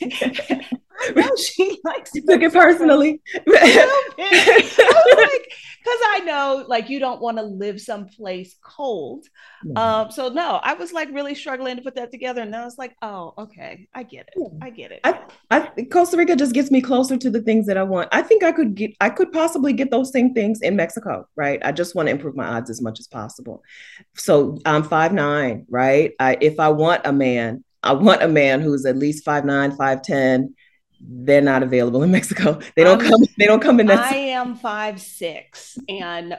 [1.00, 3.20] I know she likes you took it personally.
[3.34, 3.46] like,
[5.88, 9.26] because I know like you don't want to live someplace cold.
[9.76, 12.42] Um, so no, I was like really struggling to put that together.
[12.42, 14.52] And I was like, oh, okay, I get it.
[14.60, 15.00] I get it.
[15.04, 15.20] I,
[15.50, 18.08] I Costa Rica just gets me closer to the things that I want.
[18.12, 21.60] I think I could get I could possibly get those same things in Mexico, right?
[21.64, 23.62] I just want to improve my odds as much as possible.
[24.14, 26.12] So I'm five nine, right?
[26.18, 29.76] I if I want a man, I want a man who's at least five nine,
[29.76, 30.54] five ten
[31.00, 32.58] they're not available in Mexico.
[32.76, 33.20] They don't um, come.
[33.38, 34.12] They don't come in that.
[34.12, 36.38] I am five six, and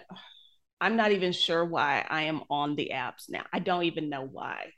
[0.81, 3.43] I'm not even sure why I am on the apps now.
[3.51, 4.71] I don't even know why.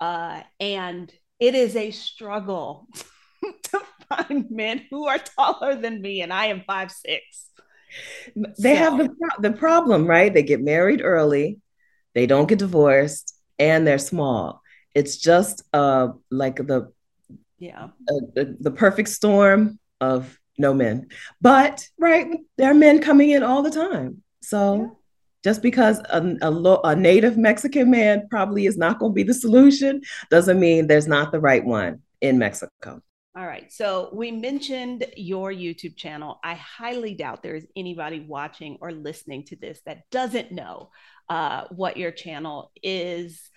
[0.00, 2.88] Uh, and it is a struggle
[3.64, 7.50] to find men who are taller than me, and I am five six.
[8.34, 8.76] They so.
[8.76, 10.32] have the the problem, right?
[10.32, 11.60] They get married early,
[12.14, 14.62] they don't get divorced, and they're small.
[14.94, 16.92] It's just uh like the
[17.58, 21.08] yeah the, the perfect storm of no men
[21.40, 24.88] but right there are men coming in all the time so yeah.
[25.44, 29.34] just because a, a, a, native mexican man probably is not going to be the
[29.34, 33.00] solution doesn't mean there's not the right one in mexico
[33.36, 33.72] all right.
[33.72, 36.40] So we mentioned your YouTube channel.
[36.42, 40.90] I highly doubt there is anybody watching or listening to this that doesn't know
[41.28, 43.48] uh, what your channel is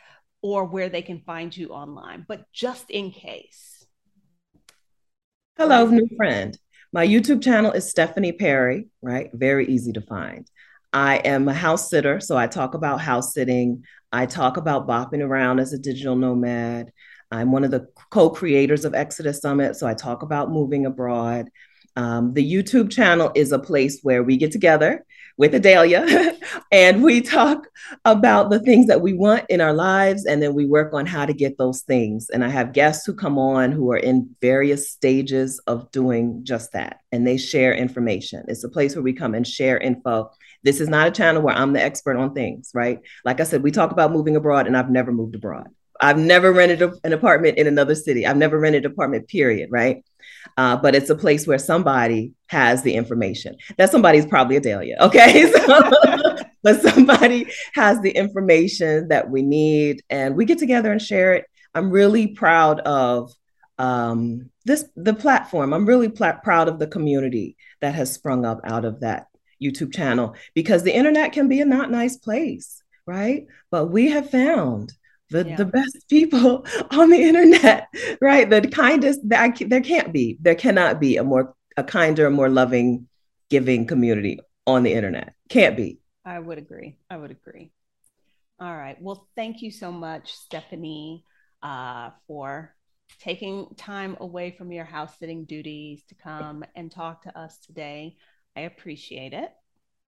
[0.41, 2.25] or where they can find you online.
[2.27, 3.71] But just in case,
[5.57, 6.57] Hello, new friend.
[6.91, 9.29] My YouTube channel is Stephanie Perry, right?
[9.33, 10.49] Very easy to find.
[10.91, 13.85] I am a house sitter, so I talk about house sitting.
[14.11, 16.91] I talk about bopping around as a digital nomad.
[17.31, 21.49] I'm one of the co creators of Exodus Summit, so I talk about moving abroad.
[21.95, 25.05] Um, the YouTube channel is a place where we get together
[25.41, 26.37] with Adalia
[26.71, 27.65] and we talk
[28.05, 31.25] about the things that we want in our lives and then we work on how
[31.25, 32.29] to get those things.
[32.29, 36.73] And I have guests who come on who are in various stages of doing just
[36.73, 38.45] that and they share information.
[38.49, 40.29] It's a place where we come and share info.
[40.61, 42.99] This is not a channel where I'm the expert on things, right?
[43.25, 45.69] Like I said, we talk about moving abroad and I've never moved abroad.
[45.99, 48.27] I've never rented a, an apartment in another city.
[48.27, 50.03] I've never rented an apartment, period, right?
[50.57, 53.55] Uh, but it's a place where somebody has the information.
[53.77, 55.51] That somebody's probably Adalia, okay?
[55.61, 61.33] So, but somebody has the information that we need, and we get together and share
[61.33, 61.45] it.
[61.73, 63.33] I'm really proud of
[63.79, 65.73] um, this the platform.
[65.73, 69.27] I'm really pl- proud of the community that has sprung up out of that
[69.61, 73.47] YouTube channel because the internet can be a not nice place, right?
[73.69, 74.93] But we have found
[75.31, 75.55] the, yeah.
[75.55, 77.87] the best people on the internet,
[78.21, 78.49] right?
[78.49, 83.07] The kindest that there can't be, there cannot be a more a kinder, more loving,
[83.49, 85.33] giving community on the internet.
[85.49, 85.99] Can't be.
[86.25, 86.97] I would agree.
[87.09, 87.71] I would agree.
[88.59, 89.01] All right.
[89.01, 91.23] Well, thank you so much, Stephanie,
[91.63, 92.75] uh, for
[93.19, 98.17] taking time away from your house sitting duties to come and talk to us today.
[98.55, 99.51] I appreciate it.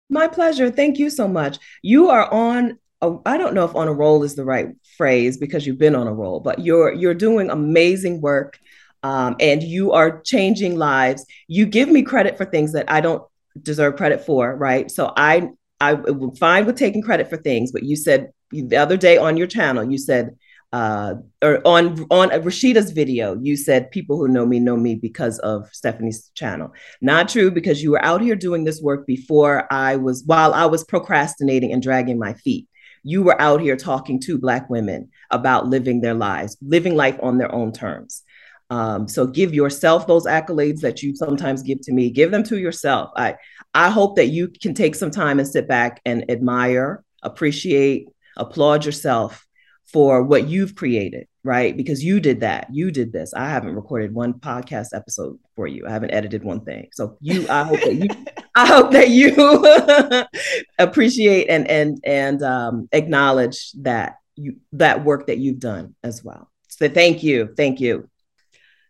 [0.10, 0.72] My pleasure.
[0.72, 1.60] Thank you so much.
[1.82, 2.80] You are on
[3.26, 6.08] I don't know if on a roll is the right phrase because you've been on
[6.08, 8.60] a roll, but you're you're doing amazing work,
[9.04, 11.26] um, and you are changing lives.
[11.48, 13.24] You give me credit for things that I don't
[13.62, 14.92] deserve credit for, right?
[14.92, 15.50] So I
[15.80, 19.38] I am fine with taking credit for things, but you said the other day on
[19.38, 20.36] your channel, you said
[20.72, 25.40] uh, or on on Rashida's video, you said people who know me know me because
[25.40, 26.72] of Stephanie's channel.
[27.02, 30.66] Not true because you were out here doing this work before I was while I
[30.66, 32.68] was procrastinating and dragging my feet
[33.04, 37.38] you were out here talking to Black women about living their lives, living life on
[37.38, 38.24] their own terms.
[38.70, 42.10] Um, so give yourself those accolades that you sometimes give to me.
[42.12, 43.12] Give them to yourself.
[43.16, 43.36] I
[43.74, 48.08] I hope that you can take some time and sit back and admire, appreciate,
[48.38, 49.46] applaud yourself
[49.92, 51.76] for what you've created, right?
[51.76, 52.68] Because you did that.
[52.72, 53.34] You did this.
[53.34, 55.88] I haven't recorded one podcast episode for you.
[55.88, 56.90] I haven't edited one thing.
[56.94, 58.08] So you, I hope that you,
[58.56, 60.26] I hope that you
[60.80, 66.52] appreciate and and and um, acknowledge that you that work that you've done as well.
[66.68, 68.10] So thank you, thank you.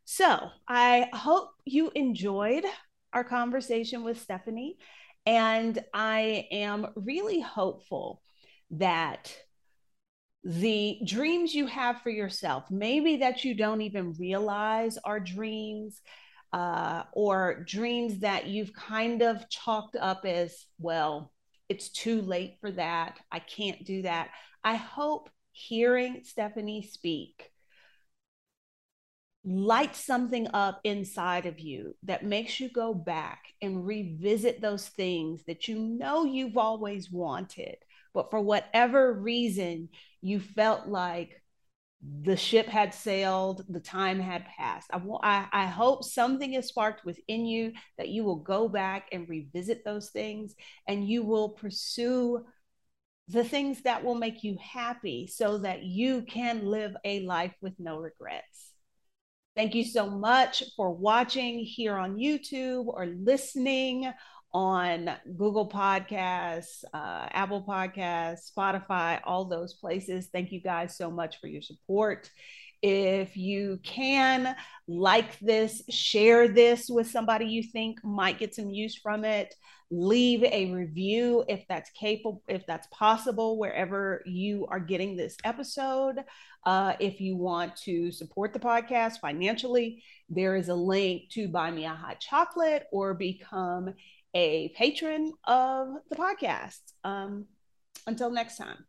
[0.06, 2.66] So I hope you enjoyed
[3.14, 4.78] our conversation with Stephanie,
[5.26, 8.22] and I am really hopeful
[8.72, 9.34] that
[10.44, 16.02] the dreams you have for yourself, maybe that you don't even realize are dreams,
[16.54, 21.32] uh, or dreams that you've kind of chalked up as, well,
[21.68, 23.20] it's too late for that.
[23.32, 24.30] I can't do that.
[24.64, 27.52] I hope hearing Stephanie speak
[29.46, 35.44] light something up inside of you that makes you go back and revisit those things
[35.48, 37.78] that you know you've always wanted
[38.14, 39.90] but for whatever reason
[40.22, 41.42] you felt like
[42.22, 44.90] the ship had sailed, the time had passed.
[44.94, 49.28] I, I, I hope something is sparked within you that you will go back and
[49.28, 50.56] revisit those things
[50.88, 52.46] and you will pursue
[53.28, 57.74] the things that will make you happy so that you can live a life with
[57.80, 58.72] no regrets.
[59.56, 64.12] Thank you so much for watching here on YouTube or listening
[64.54, 70.30] on Google Podcasts, uh, Apple Podcasts, Spotify, all those places.
[70.32, 72.30] Thank you guys so much for your support.
[72.82, 74.56] If you can
[74.88, 79.54] like this, share this with somebody you think might get some use from it.
[79.92, 86.24] Leave a review if that's capable, if that's possible, wherever you are getting this episode.
[86.64, 91.72] Uh, if you want to support the podcast financially, there is a link to buy
[91.72, 93.94] me a hot chocolate or become
[94.34, 96.80] a patron of the podcast.
[97.04, 97.46] Um,
[98.08, 98.86] until next time.